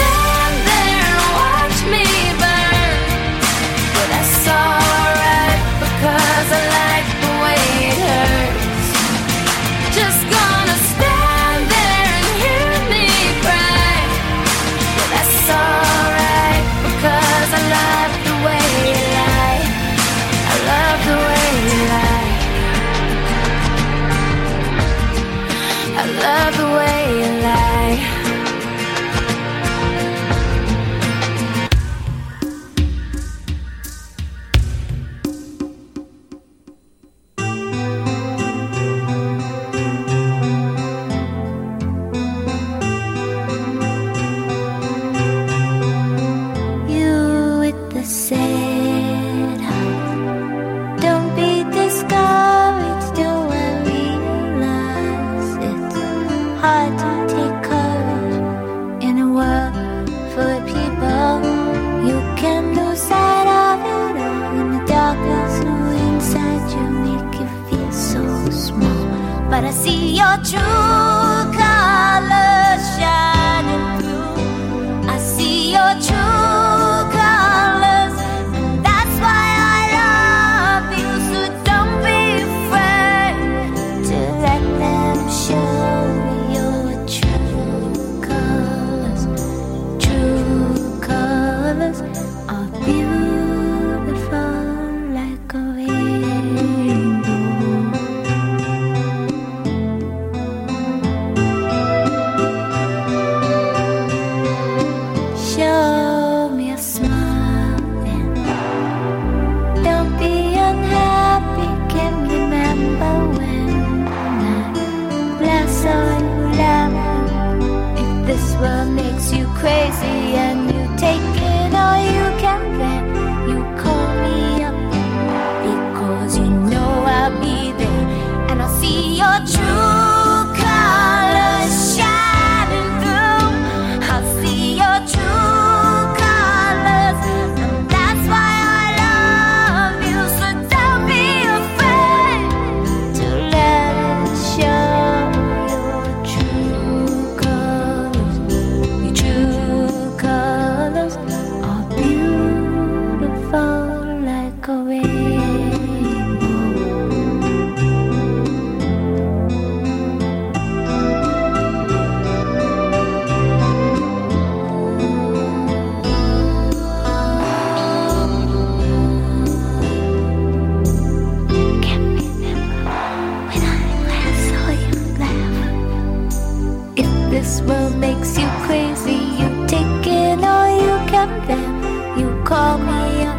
This 177.37 177.61
world 177.61 177.95
makes 177.97 178.35
you 178.35 178.47
crazy. 178.65 179.21
You 179.39 179.47
take 179.67 180.07
it 180.07 180.43
all 180.43 180.69
you 180.85 180.97
can 181.05 181.29
bear. 181.45 181.69
You 182.17 182.29
call 182.43 182.79
me 182.79 183.25
up 183.29 183.37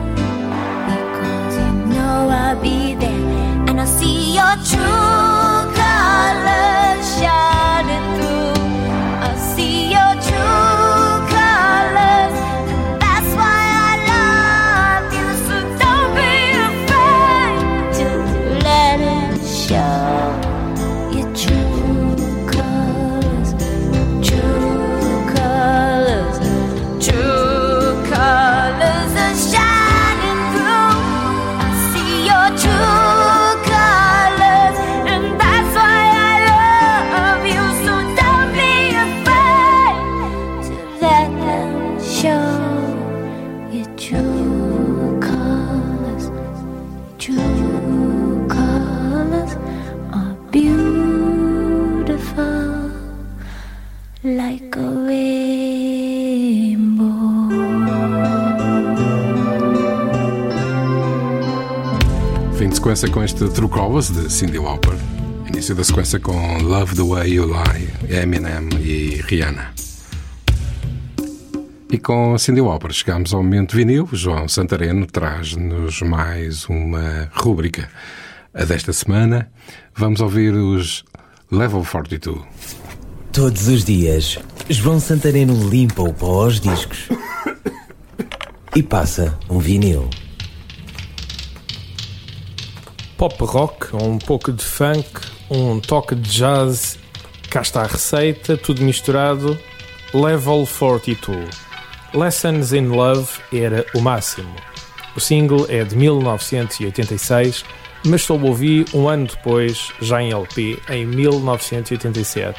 because 0.87 1.57
you 1.59 1.71
know 1.91 2.29
I'll 2.31 2.63
be 2.63 2.95
there, 2.95 3.67
and 3.67 3.81
I'll 3.81 3.89
see 3.89 4.37
your 4.39 4.55
true 4.71 5.75
colors 5.81 6.88
sequência 62.99 63.11
com 63.11 63.23
este 63.23 63.49
True 63.55 63.69
Colors 63.69 64.11
de 64.11 64.33
Cindy 64.33 64.59
Lauper. 64.59 64.95
Início 65.47 65.73
da 65.73 65.85
sequência 65.85 66.19
com 66.19 66.59
Love 66.59 66.97
the 66.97 67.03
Way 67.03 67.35
You 67.35 67.47
Lie, 67.47 67.89
Eminem 68.11 68.69
e 68.81 69.23
Rihanna. 69.25 69.73
E 71.93 71.97
com 71.97 72.37
Cindy 72.37 72.61
Lauper 72.61 72.93
chegamos 72.93 73.33
ao 73.33 73.41
momento 73.41 73.77
vinil. 73.77 74.09
João 74.13 74.49
Santareno 74.49 75.07
traz-nos 75.07 76.03
mais 76.03 76.69
uma 76.69 77.31
rúbrica. 77.33 77.89
A 78.53 78.65
desta 78.65 78.93
semana 78.93 79.49
vamos 79.95 80.21
ouvir 80.21 80.53
os 80.55 81.05
Level 81.53 81.85
42. 81.89 82.43
Todos 83.33 83.69
os 83.69 83.85
dias, 83.85 84.41
João 84.69 84.99
Santareno 84.99 85.69
limpa 85.69 86.03
o 86.03 86.13
pó 86.13 86.47
aos 86.47 86.59
discos 86.59 87.09
e 88.75 88.83
passa 88.83 89.39
um 89.49 89.61
vinil. 89.61 90.11
Pop 93.19 93.35
rock, 93.45 93.97
um 93.97 94.17
pouco 94.17 94.53
de 94.53 94.65
funk, 94.65 95.09
um 95.51 95.81
toque 95.81 96.15
de 96.15 96.31
jazz, 96.31 96.97
cá 97.51 97.63
está 97.63 97.83
a 97.83 97.87
receita, 97.89 98.57
tudo 98.57 98.81
misturado. 98.85 99.59
Level 100.15 100.65
42. 100.65 101.51
Lessons 102.15 102.73
in 102.73 102.87
Love 102.87 103.29
era 103.53 103.85
o 103.93 104.01
máximo. 104.01 104.55
O 105.17 105.21
single 105.21 105.67
é 105.69 105.83
de 105.83 105.97
1986, 105.97 107.65
mas 108.07 108.23
só 108.23 108.37
o 108.37 108.45
ouvi 108.45 108.85
um 108.95 109.09
ano 109.09 109.27
depois, 109.27 109.91
já 110.01 110.23
em 110.23 110.31
LP, 110.31 110.79
em 110.89 111.05
1987. 111.05 112.57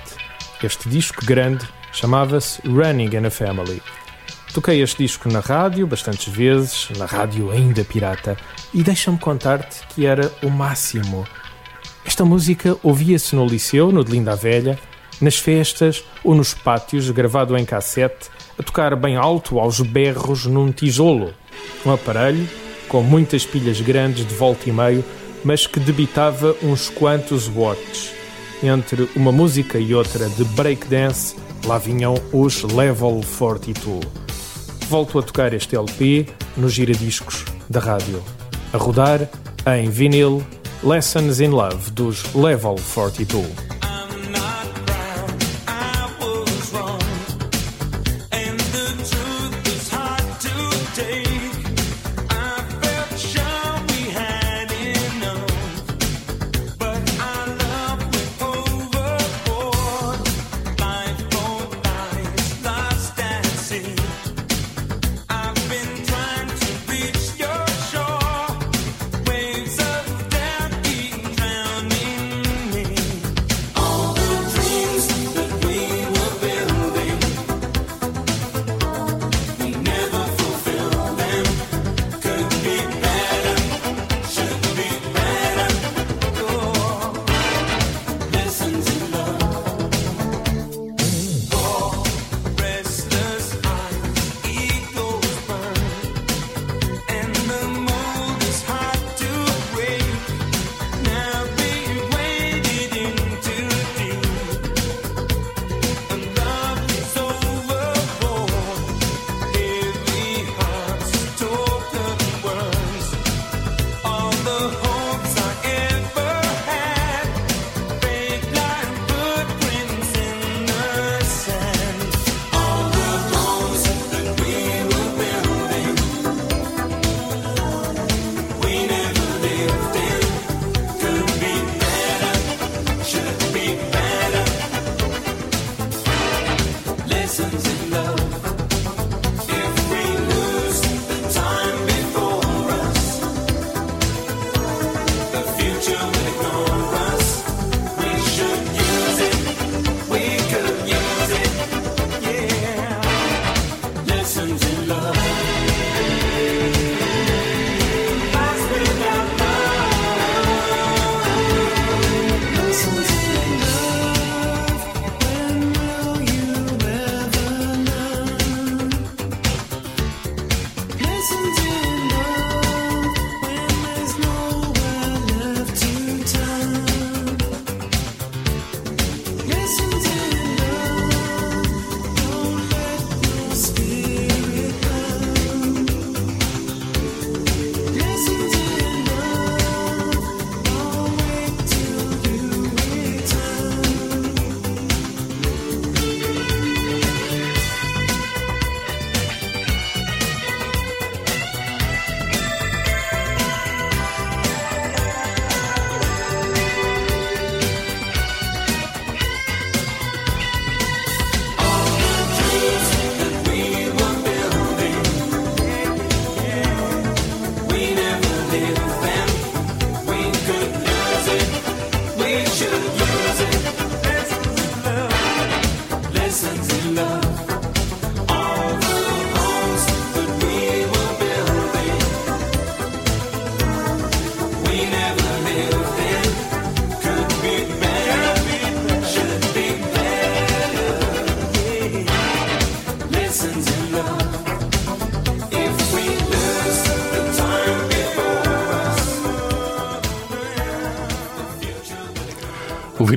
Este 0.62 0.90
disco 0.90 1.26
grande 1.26 1.66
chamava-se 1.94 2.62
Running 2.68 3.16
in 3.16 3.26
a 3.26 3.32
Family. 3.32 3.82
Toquei 4.54 4.82
este 4.82 5.04
disco 5.04 5.30
na 5.30 5.40
rádio 5.40 5.88
bastantes 5.88 6.28
vezes, 6.28 6.90
na 6.98 7.06
rádio 7.06 7.50
ainda 7.50 7.86
pirata, 7.86 8.36
e 8.74 8.84
deixa-me 8.84 9.18
contar-te 9.18 9.86
que 9.88 10.06
era 10.06 10.32
o 10.44 10.50
máximo. 10.50 11.26
Esta 12.06 12.26
música 12.26 12.78
ouvia-se 12.84 13.36
no 13.36 13.46
liceu, 13.46 13.92
no 13.92 14.04
de 14.04 14.12
Linda 14.12 14.36
Velha, 14.36 14.80
nas 15.22 15.38
festas 15.38 16.04
ou 16.24 16.34
nos 16.34 16.54
pátios, 16.54 17.10
gravado 17.12 17.58
em 17.58 17.66
cassete, 17.66 18.30
a 18.58 18.64
tocar 18.64 18.96
bem 18.96 19.16
alto 19.16 19.60
aos 19.60 19.80
berros 19.82 20.46
num 20.46 20.72
tijolo. 20.72 21.34
Um 21.86 21.92
aparelho 21.92 22.48
com 22.90 23.04
muitas 23.04 23.46
pilhas 23.46 23.80
grandes 23.80 24.26
de 24.26 24.34
volta 24.34 24.68
e 24.68 24.72
meio, 24.72 25.06
mas 25.44 25.68
que 25.68 25.80
debitava 25.80 26.56
uns 26.62 26.90
quantos 26.90 27.48
watts. 27.48 28.12
Entre 28.62 29.08
uma 29.16 29.32
música 29.32 29.78
e 29.78 29.94
outra 29.94 30.28
de 30.28 30.44
breakdance, 30.44 31.36
lá 31.66 31.78
vinham 31.78 32.16
os 32.34 32.64
Level 32.64 33.22
42. 33.38 34.06
Volto 34.90 35.20
a 35.20 35.24
tocar 35.24 35.54
este 35.54 35.76
LP 35.76 36.26
nos 36.58 36.74
giradiscos 36.74 37.46
da 37.70 37.80
rádio. 37.80 38.39
A 38.72 38.78
rodar 38.78 39.28
em 39.66 39.90
vinil 39.90 40.44
Lessons 40.84 41.40
in 41.40 41.50
Love 41.50 41.90
dos 41.92 42.36
Level 42.36 42.76
42. 42.94 43.79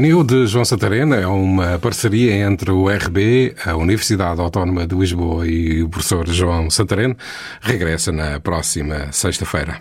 Vinil 0.03 0.25
de 0.25 0.49
João 0.49 0.65
Santarena 0.65 1.15
é 1.15 1.27
uma 1.29 1.79
parceria 1.79 2.35
entre 2.35 2.73
o 2.73 2.89
RB, 2.89 3.55
a 3.65 3.77
Universidade 3.77 4.41
Autónoma 4.41 4.85
de 4.85 4.97
Lisboa 4.97 5.47
e 5.47 5.81
o 5.81 5.89
professor 5.89 6.27
João 6.27 6.69
Santareno. 6.69 7.17
Regressa 7.61 8.11
na 8.11 8.41
próxima 8.41 9.13
sexta-feira. 9.13 9.81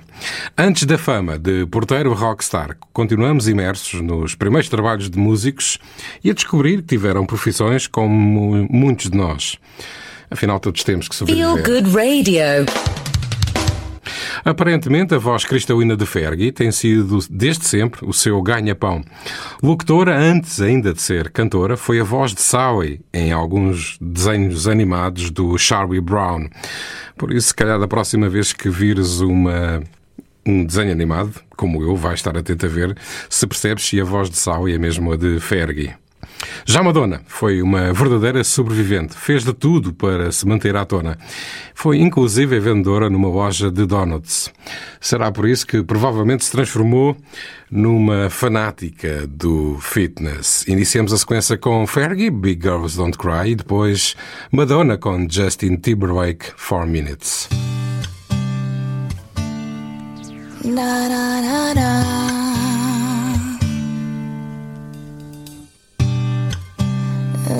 Antes 0.55 0.83
da 0.83 0.95
fama 0.99 1.39
de 1.39 1.65
porteiro 1.65 2.13
rockstar, 2.13 2.77
continuamos 2.93 3.47
imersos 3.47 3.99
nos 3.99 4.35
primeiros 4.35 4.69
trabalhos 4.69 5.09
de 5.09 5.17
músicos 5.17 5.79
e 6.23 6.29
a 6.29 6.35
descobrir 6.35 6.83
que 6.83 6.89
tiveram 6.89 7.25
profissões 7.25 7.87
como 7.87 8.67
muitos 8.69 9.09
de 9.09 9.17
nós. 9.17 9.57
Afinal, 10.29 10.59
todos 10.59 10.83
temos 10.83 11.07
que 11.07 11.15
Feel 11.15 11.57
sobreviver. 11.57 11.81
Good 11.81 11.95
Radio. 11.95 12.71
Aparentemente, 14.43 15.13
a 15.13 15.17
voz 15.17 15.45
cristalina 15.45 15.95
de 15.95 16.05
Fergie 16.05 16.51
tem 16.51 16.71
sido, 16.71 17.19
desde 17.29 17.65
sempre, 17.65 18.05
o 18.05 18.13
seu 18.13 18.41
ganha-pão. 18.41 19.03
Locutora, 19.63 20.17
antes 20.17 20.59
ainda 20.59 20.91
de 20.91 20.99
ser 20.99 21.29
cantora, 21.29 21.77
foi 21.77 21.99
a 21.99 22.03
voz 22.03 22.33
de 22.33 22.41
Sally 22.41 22.99
em 23.13 23.31
alguns 23.31 23.95
desenhos 24.01 24.67
animados 24.67 25.29
do 25.29 25.55
Charlie 25.55 26.01
Brown. 26.01 26.49
Por 27.15 27.31
isso, 27.31 27.49
se 27.49 27.53
calhar, 27.53 27.79
da 27.79 27.87
próxima 27.87 28.27
vez 28.27 28.53
que 28.53 28.67
vires 28.71 29.19
uma, 29.19 29.83
um 30.43 30.65
desenho 30.65 30.91
animado, 30.91 31.39
como 31.55 31.83
eu, 31.83 31.95
vais 31.95 32.15
estar 32.15 32.35
atento 32.35 32.65
a 32.65 32.69
ver, 32.69 32.97
se 33.29 33.45
percebes 33.45 33.85
se 33.85 34.01
a 34.01 34.03
voz 34.03 34.31
de 34.31 34.37
Sally 34.37 34.73
é 34.73 34.79
mesmo 34.79 35.11
a 35.11 35.15
de 35.15 35.39
Fergie. 35.39 35.93
Já 36.65 36.81
Madonna 36.83 37.21
foi 37.27 37.61
uma 37.61 37.91
verdadeira 37.93 38.43
sobrevivente. 38.43 39.15
Fez 39.15 39.43
de 39.43 39.53
tudo 39.53 39.93
para 39.93 40.31
se 40.31 40.47
manter 40.47 40.75
à 40.75 40.85
tona. 40.85 41.17
Foi 41.73 41.99
inclusive 41.99 42.59
vendedora 42.59 43.09
numa 43.09 43.27
loja 43.27 43.71
de 43.71 43.85
donuts. 43.85 44.51
Será 44.99 45.31
por 45.31 45.47
isso 45.47 45.65
que 45.65 45.83
provavelmente 45.83 46.45
se 46.45 46.51
transformou 46.51 47.17
numa 47.69 48.29
fanática 48.29 49.25
do 49.27 49.77
fitness. 49.79 50.67
Iniciamos 50.67 51.13
a 51.13 51.17
sequência 51.17 51.57
com 51.57 51.85
Fergie, 51.87 52.29
Big 52.29 52.61
Girls 52.61 52.97
Don't 52.97 53.17
Cry, 53.17 53.51
e 53.51 53.55
depois 53.55 54.15
Madonna 54.51 54.97
com 54.97 55.27
Justin 55.29 55.77
Timberlake, 55.77 56.51
4 56.53 56.87
Minutes. 56.87 57.49
Da 60.63 61.07
da 61.09 61.73
da 61.73 62.20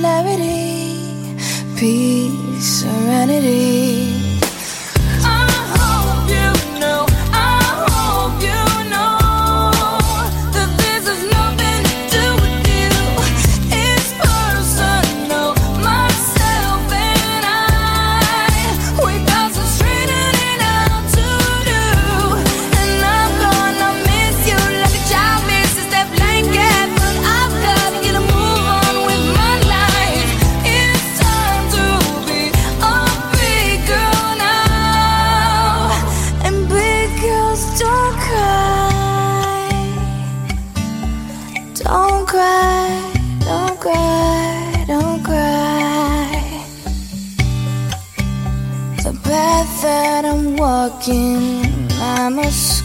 clarity, 0.00 1.36
peace, 1.76 2.80
serenity. 2.80 4.09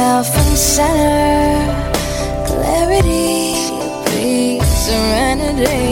self 0.00 0.34
and 0.34 0.56
center. 0.56 1.60
Clarity 2.48 3.52
breeds 4.06 4.66
serenity. 4.86 5.89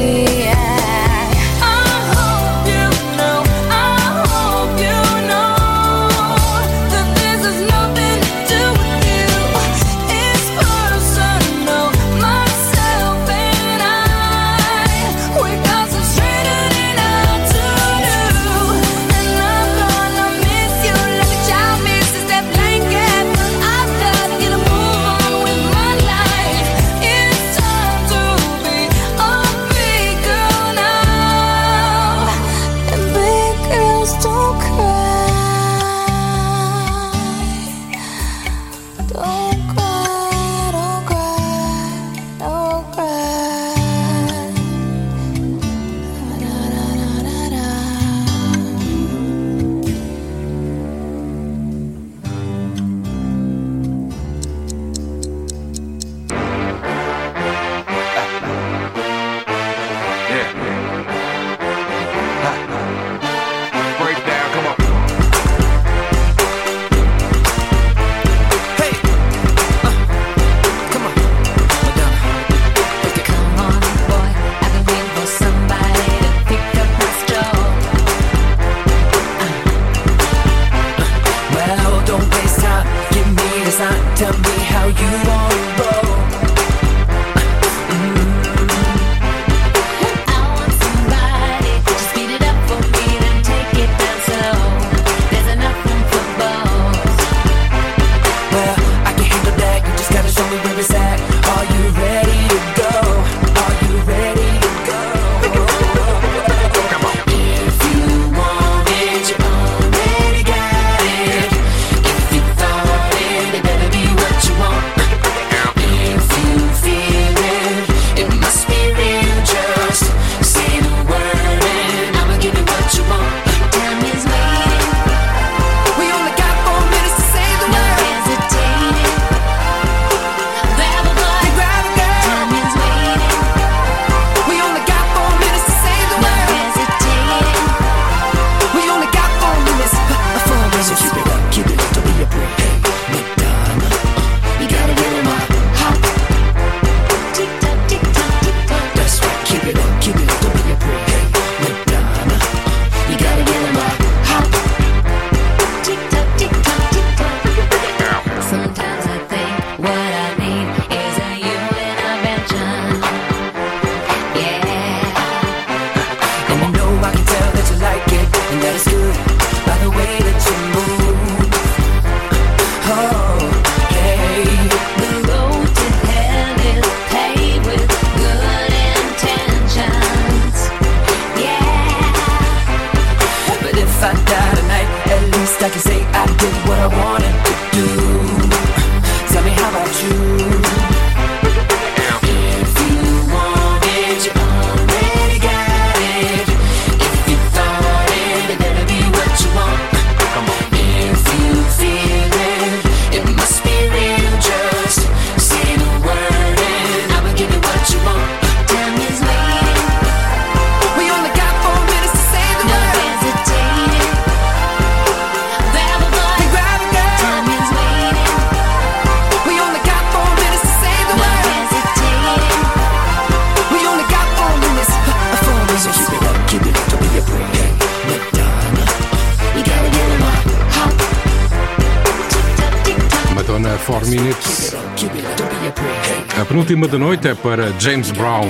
A 236.78 236.80
penúltima 236.80 236.86
da 236.86 236.98
noite 237.04 237.26
é 237.26 237.34
para 237.34 237.72
James 237.80 238.12
Brown, 238.12 238.46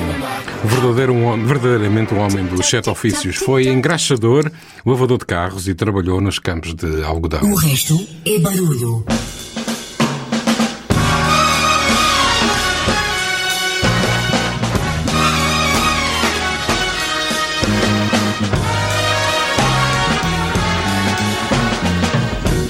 verdadeiro 0.62 1.14
um 1.14 1.46
verdadeiramente 1.46 2.12
um 2.12 2.18
homem 2.18 2.44
dos 2.44 2.68
sete 2.68 2.90
ofícios. 2.90 3.36
Foi 3.36 3.66
engraxador, 3.68 4.50
lavador 4.84 5.16
de 5.16 5.24
carros 5.24 5.66
e 5.66 5.74
trabalhou 5.74 6.20
nos 6.20 6.38
campos 6.38 6.74
de 6.74 7.02
algodão. 7.02 7.40
O 7.40 7.54
resto 7.54 8.06
é 8.26 8.38
barulho. 8.38 9.02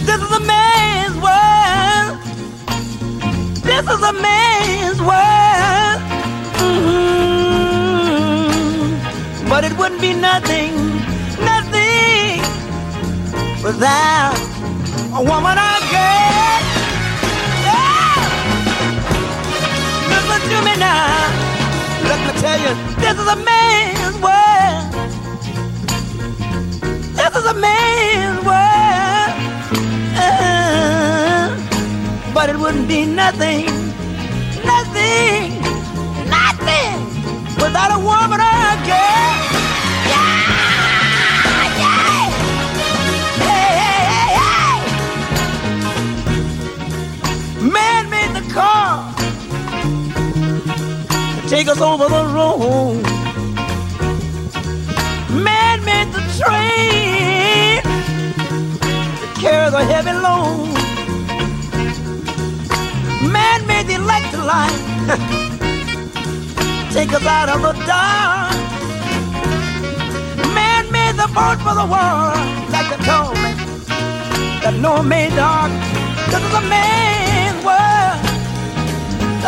This 0.07 0.23
is 0.23 0.31
a 0.31 0.41
man's 0.41 1.17
world. 1.17 2.23
This 3.65 3.83
is 3.83 4.03
a 4.05 4.13
man's 4.13 5.01
world. 5.01 5.38
But 9.49 9.65
it 9.65 9.73
wouldn't 9.79 10.01
be 10.03 10.13
nothing, 10.13 10.75
nothing 11.41 12.43
without 13.65 14.37
a 15.15 15.23
woman 15.23 15.57
or 15.57 15.79
girl. 15.91 16.49
Listen 20.13 20.41
to 20.51 20.59
me 20.67 20.75
now. 20.77 21.09
Let 22.09 22.19
me 22.27 22.33
tell 22.41 22.59
you, 22.61 22.73
this 23.01 23.17
is 23.19 23.27
a 23.27 23.37
man's 23.37 24.17
world. 24.21 24.85
This 27.17 27.33
is 27.35 27.47
a 27.47 27.55
man's 27.55 28.45
world. 28.45 29.33
Uh, 30.25 31.49
but 32.35 32.51
it 32.51 32.57
wouldn't 32.59 32.87
be 32.87 33.07
nothing, 33.07 33.67
nothing, 34.65 35.61
nothing 36.29 36.99
without 37.57 37.93
a 37.93 37.99
woman 37.99 38.41
or 38.41 38.45
a 38.45 38.87
girl. 38.87 39.08
Take 51.59 51.67
us 51.67 51.81
over 51.81 52.09
the 52.09 52.25
road. 52.37 53.03
Man 55.45 55.85
made 55.85 56.09
the 56.17 56.23
train 56.39 57.83
to 59.21 59.27
carry 59.41 59.69
the 59.69 59.85
heavy 59.93 60.13
load. 60.27 60.69
Man 63.37 63.67
made 63.67 63.89
the 63.89 63.95
electric 63.95 64.45
light 64.53 64.79
take 66.93 67.13
us 67.13 67.27
out 67.27 67.49
of 67.49 67.61
the 67.67 67.73
dark. 67.91 68.55
Man 70.55 70.85
made 70.93 71.17
the 71.17 71.29
boat 71.39 71.59
for 71.67 71.75
the 71.81 71.89
world, 71.95 72.39
like 72.71 72.89
they 72.93 73.01
told 73.05 73.35
me 73.43 73.53
that 74.63 74.79
no 74.81 75.03
made 75.03 75.35
dark. 75.35 75.73
This 76.31 76.41
is 76.41 76.55
a 76.55 76.65
man's 76.71 77.65
world. 77.65 78.21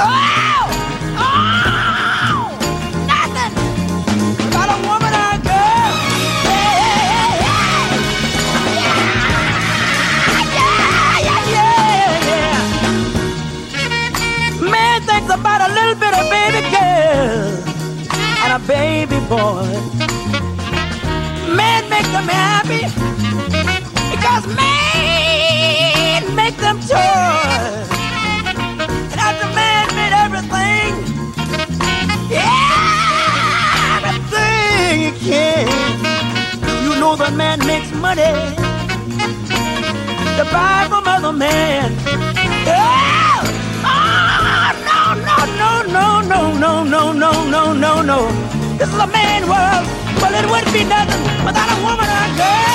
Oh, 0.03 0.40
boy. 19.31 19.63
Man 21.55 21.83
make 21.89 22.09
them 22.11 22.27
happy 22.27 22.83
because 24.11 24.45
man 24.59 26.35
make 26.35 26.57
them 26.57 26.79
toys. 26.81 27.89
And 29.13 29.21
after 29.29 29.49
man 29.55 29.87
made 29.99 30.15
everything, 30.25 30.91
everything 33.95 34.95
he 35.05 35.11
can. 35.31 35.69
You 36.83 36.93
know 36.99 37.15
that 37.15 37.33
man 37.37 37.59
makes 37.71 37.93
money 37.93 38.35
to 40.39 40.45
buy 40.51 40.87
from 40.89 41.07
other 41.07 41.33
man. 41.33 41.95
Oh, 42.67 43.47
oh, 43.85 44.71
no, 45.61 45.71
no, 45.95 46.21
no, 46.23 46.43
no, 46.55 46.83
no, 46.83 47.13
no, 47.13 47.13
no, 47.13 47.33
no, 47.45 47.73
no, 47.73 48.03
no. 48.03 48.60
This 48.81 48.89
is 48.89 48.99
a 48.99 49.07
man 49.09 49.43
world. 49.43 49.85
Well, 50.23 50.33
it 50.33 50.49
wouldn't 50.51 50.73
be 50.73 50.85
nothing 50.85 51.21
without 51.45 51.69
a 51.69 51.77
woman 51.85 52.09
or 52.09 52.23
a 52.25 52.33
girl. 52.41 52.71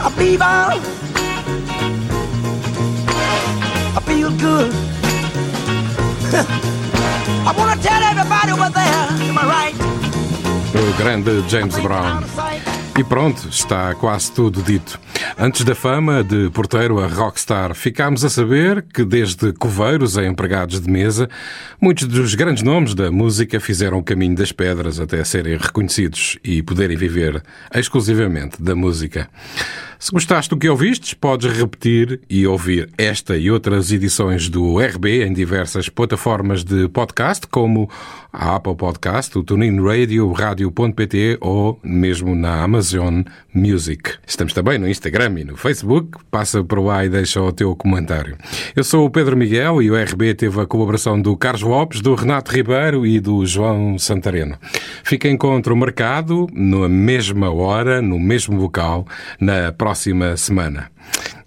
A 0.00 0.10
beaver. 0.10 0.44
I 3.94 4.00
feel 4.06 4.30
good. 4.38 4.72
I 7.46 7.52
want 7.56 7.80
to 7.80 7.86
tell 7.86 8.02
everybody 8.02 8.52
over 8.52 8.70
there, 8.74 9.06
am 9.28 9.38
I 9.38 9.44
right? 9.46 9.76
O 10.74 10.92
grande 10.96 11.42
James 11.46 11.78
Brown. 11.78 12.24
E 12.98 13.04
pronto, 13.04 13.48
está 13.48 13.94
quase 13.94 14.32
tudo 14.32 14.60
dito. 14.62 14.98
Antes 15.40 15.62
da 15.62 15.72
fama 15.72 16.24
de 16.24 16.50
porteiro 16.50 16.98
a 16.98 17.06
rockstar, 17.06 17.72
ficámos 17.72 18.24
a 18.24 18.28
saber 18.28 18.82
que 18.82 19.04
desde 19.04 19.52
coveiros 19.52 20.18
a 20.18 20.26
empregados 20.26 20.80
de 20.80 20.90
mesa, 20.90 21.30
muitos 21.80 22.08
dos 22.08 22.34
grandes 22.34 22.64
nomes 22.64 22.92
da 22.92 23.08
música 23.12 23.60
fizeram 23.60 23.98
o 23.98 24.02
caminho 24.02 24.34
das 24.34 24.50
pedras 24.50 24.98
até 24.98 25.22
serem 25.22 25.56
reconhecidos 25.56 26.36
e 26.42 26.60
poderem 26.60 26.96
viver 26.96 27.40
exclusivamente 27.72 28.60
da 28.60 28.74
música. 28.74 29.30
Se 29.98 30.12
gostaste 30.12 30.50
do 30.50 30.56
que 30.56 30.68
ouvistes, 30.68 31.12
podes 31.12 31.52
repetir 31.52 32.20
e 32.30 32.46
ouvir 32.46 32.88
esta 32.96 33.36
e 33.36 33.50
outras 33.50 33.90
edições 33.90 34.48
do 34.48 34.78
RB 34.78 35.24
em 35.24 35.32
diversas 35.32 35.88
plataformas 35.88 36.62
de 36.62 36.88
podcast, 36.88 37.48
como 37.48 37.90
a 38.32 38.54
Apple 38.54 38.76
Podcast, 38.76 39.36
o 39.36 39.42
TuneIn 39.42 39.82
Radio, 39.82 40.30
Rádio.pt 40.30 41.38
ou 41.40 41.80
mesmo 41.82 42.36
na 42.36 42.62
Amazon 42.62 43.22
Music. 43.52 44.12
Estamos 44.24 44.52
também 44.52 44.78
no 44.78 44.88
Instagram 44.88 45.40
e 45.40 45.44
no 45.44 45.56
Facebook. 45.56 46.18
Passa 46.30 46.62
por 46.62 46.78
lá 46.78 47.04
e 47.04 47.08
deixa 47.08 47.40
o 47.40 47.50
teu 47.50 47.74
comentário. 47.74 48.36
Eu 48.76 48.84
sou 48.84 49.04
o 49.04 49.10
Pedro 49.10 49.36
Miguel 49.36 49.82
e 49.82 49.90
o 49.90 50.00
RB 50.00 50.34
teve 50.34 50.60
a 50.60 50.66
colaboração 50.66 51.20
do 51.20 51.36
Carlos 51.36 51.62
Lopes, 51.62 52.00
do 52.00 52.14
Renato 52.14 52.52
Ribeiro 52.52 53.04
e 53.04 53.18
do 53.18 53.44
João 53.44 53.98
Santareno. 53.98 54.56
Fica 55.02 55.28
encontro 55.28 55.76
marcado 55.76 56.46
na 56.52 56.88
mesma 56.88 57.50
hora, 57.50 58.00
no 58.00 58.20
mesmo 58.20 58.60
local, 58.60 59.04
na 59.40 59.72
próxima 59.88 60.36
semana. 60.36 60.90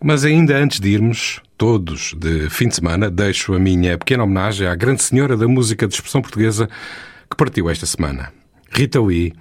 Mas 0.03 0.26
ainda 0.26 0.57
antes 0.57 0.80
de 0.80 0.89
irmos, 0.89 1.39
todos 1.59 2.15
de 2.18 2.49
fim 2.49 2.69
de 2.69 2.76
semana, 2.76 3.07
deixo 3.07 3.53
a 3.53 3.59
minha 3.59 3.95
pequena 3.99 4.23
homenagem 4.23 4.68
à 4.68 4.73
grande 4.73 5.03
senhora 5.03 5.38
da 5.38 5.47
música 5.47 5.88
de 5.88 5.93
expressão 5.93 6.23
portuguesa 6.23 6.68
que 7.30 7.38
partiu 7.38 7.69
esta 7.69 7.85
semana. 7.85 8.34
Rita 8.72 8.99
Lee, 8.99 9.34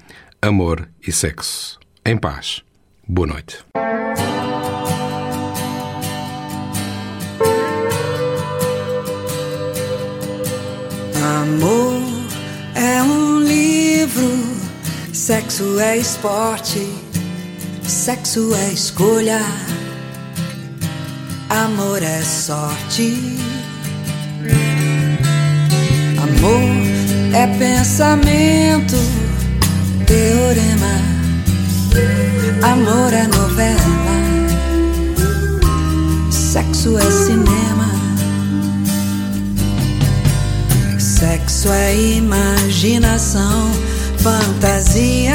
Amor 0.42 0.86
e 1.06 1.10
Sexo. 1.10 1.80
Em 2.04 2.14
paz. 2.14 2.62
Boa 3.08 3.26
noite. 3.26 3.64
Amor 11.40 12.02
é 12.74 13.02
um 13.02 13.40
livro, 13.40 14.28
sexo 15.14 15.80
é 15.80 15.96
esporte, 15.96 16.86
sexo 17.90 18.54
é 18.54 18.72
escolha, 18.72 19.40
amor 21.48 22.00
é 22.00 22.22
sorte. 22.22 23.36
Amor 26.22 27.34
é 27.34 27.46
pensamento, 27.58 28.96
teorema, 30.06 31.00
amor 32.62 33.12
é 33.12 33.26
novela, 33.26 33.80
sexo 36.30 36.96
é 36.96 37.10
cinema. 37.10 37.90
Sexo 40.96 41.72
é 41.72 41.96
imaginação, 41.96 43.68
fantasia. 44.18 45.34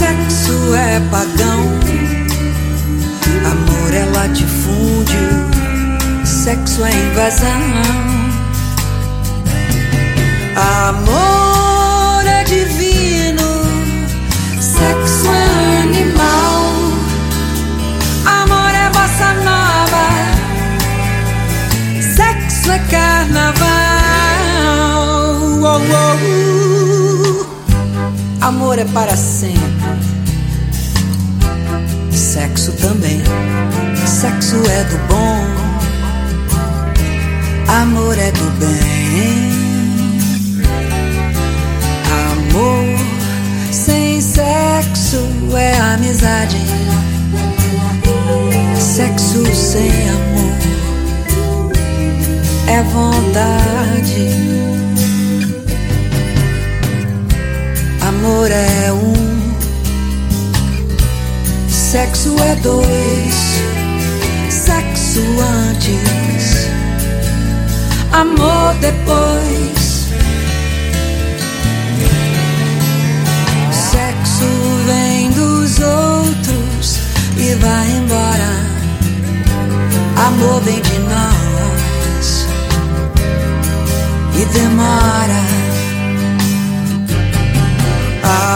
sexo 0.00 0.74
é 0.74 0.98
pagão. 1.10 1.60
Amor 3.52 3.92
é 3.92 4.04
latifúndio, 4.16 5.28
sexo 6.24 6.82
é 6.84 6.90
invasão. 6.90 7.60
Amor 10.88 12.26
é 12.26 12.44
divino, 12.44 13.48
sexo 14.58 15.26
é 15.26 15.82
animal. 15.82 16.62
Amor 18.24 18.72
é 18.84 18.88
bossa 18.96 19.34
nova, 19.48 20.06
sexo 22.16 22.70
é 22.72 22.78
carnaval. 22.90 23.70
Oh, 25.62 25.76
oh, 25.76 26.16
uh. 26.24 26.50
Amor 28.40 28.78
é 28.78 28.84
para 28.86 29.14
sempre, 29.16 29.79
sexo 32.40 32.72
também. 32.72 33.20
Sexo 34.06 34.56
é 34.56 34.84
do 34.84 34.98
bom, 35.08 35.44
amor 37.68 38.18
é 38.18 38.32
do 38.32 38.50
bem. 38.58 39.50
Amor 42.32 42.98
sem 43.70 44.22
sexo 44.22 45.22
é 45.54 45.78
amizade. 45.94 46.56
Sexo 48.78 49.44
sem 49.54 49.90
amor 50.08 50.54
é 52.68 52.82
vontade. 52.84 54.30
Amor 58.00 58.50
é 58.50 58.92
um, 58.92 59.19
sexo 61.90 62.36
é 62.40 62.54
dois, 62.54 63.34
sexo 64.48 65.22
antes, 65.68 66.68
amor 68.12 68.74
depois. 68.80 70.06
Sexo 73.72 74.46
vem 74.86 75.32
dos 75.32 75.80
outros 75.80 77.00
e 77.36 77.54
vai 77.56 77.90
embora. 77.90 78.52
Amor 80.28 80.60
vem 80.60 80.80
de 80.80 80.98
nós 81.00 82.46
e 84.36 84.44
demora. 84.44 85.42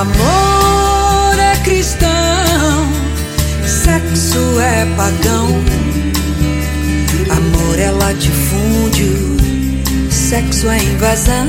Amor 0.01 1.37
é 1.37 1.57
cristão, 1.65 2.14
sexo 3.85 4.61
é 4.61 4.87
pagão. 4.97 5.49
Amor 7.37 7.79
é 7.79 7.91
latifúndio, 7.91 9.37
sexo 10.11 10.69
é 10.69 10.79
invasão. 10.79 11.47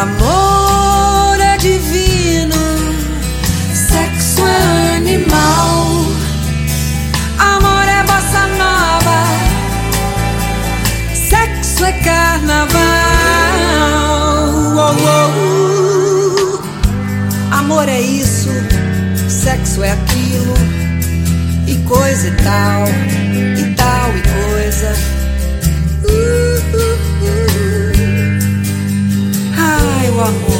Amor 0.00 1.40
é 1.40 1.56
divino, 1.58 2.62
sexo 3.74 4.42
é 4.46 4.96
animal. 4.96 6.06
Amor 7.38 7.86
é 7.98 8.02
bossa 8.10 8.44
nova, 8.62 9.20
sexo 11.14 11.84
é 11.84 11.92
carnaval. 12.08 12.82
Oh, 14.74 14.94
oh, 15.04 15.28
uh. 15.38 16.62
Amor 17.58 17.88
é 17.88 18.00
isso, 18.00 18.31
sexo 19.42 19.82
é 19.82 19.90
aquilo 19.90 20.54
e 21.66 21.74
coisa 21.88 22.28
e 22.28 22.30
tal, 22.44 22.84
e 23.58 23.74
tal 23.74 24.16
e 24.16 24.22
coisa. 24.22 24.94
Uh, 26.04 26.60
uh, 26.76 26.94
uh. 27.24 27.92
Ai, 29.58 30.10
o 30.10 30.20
amor. 30.20 30.51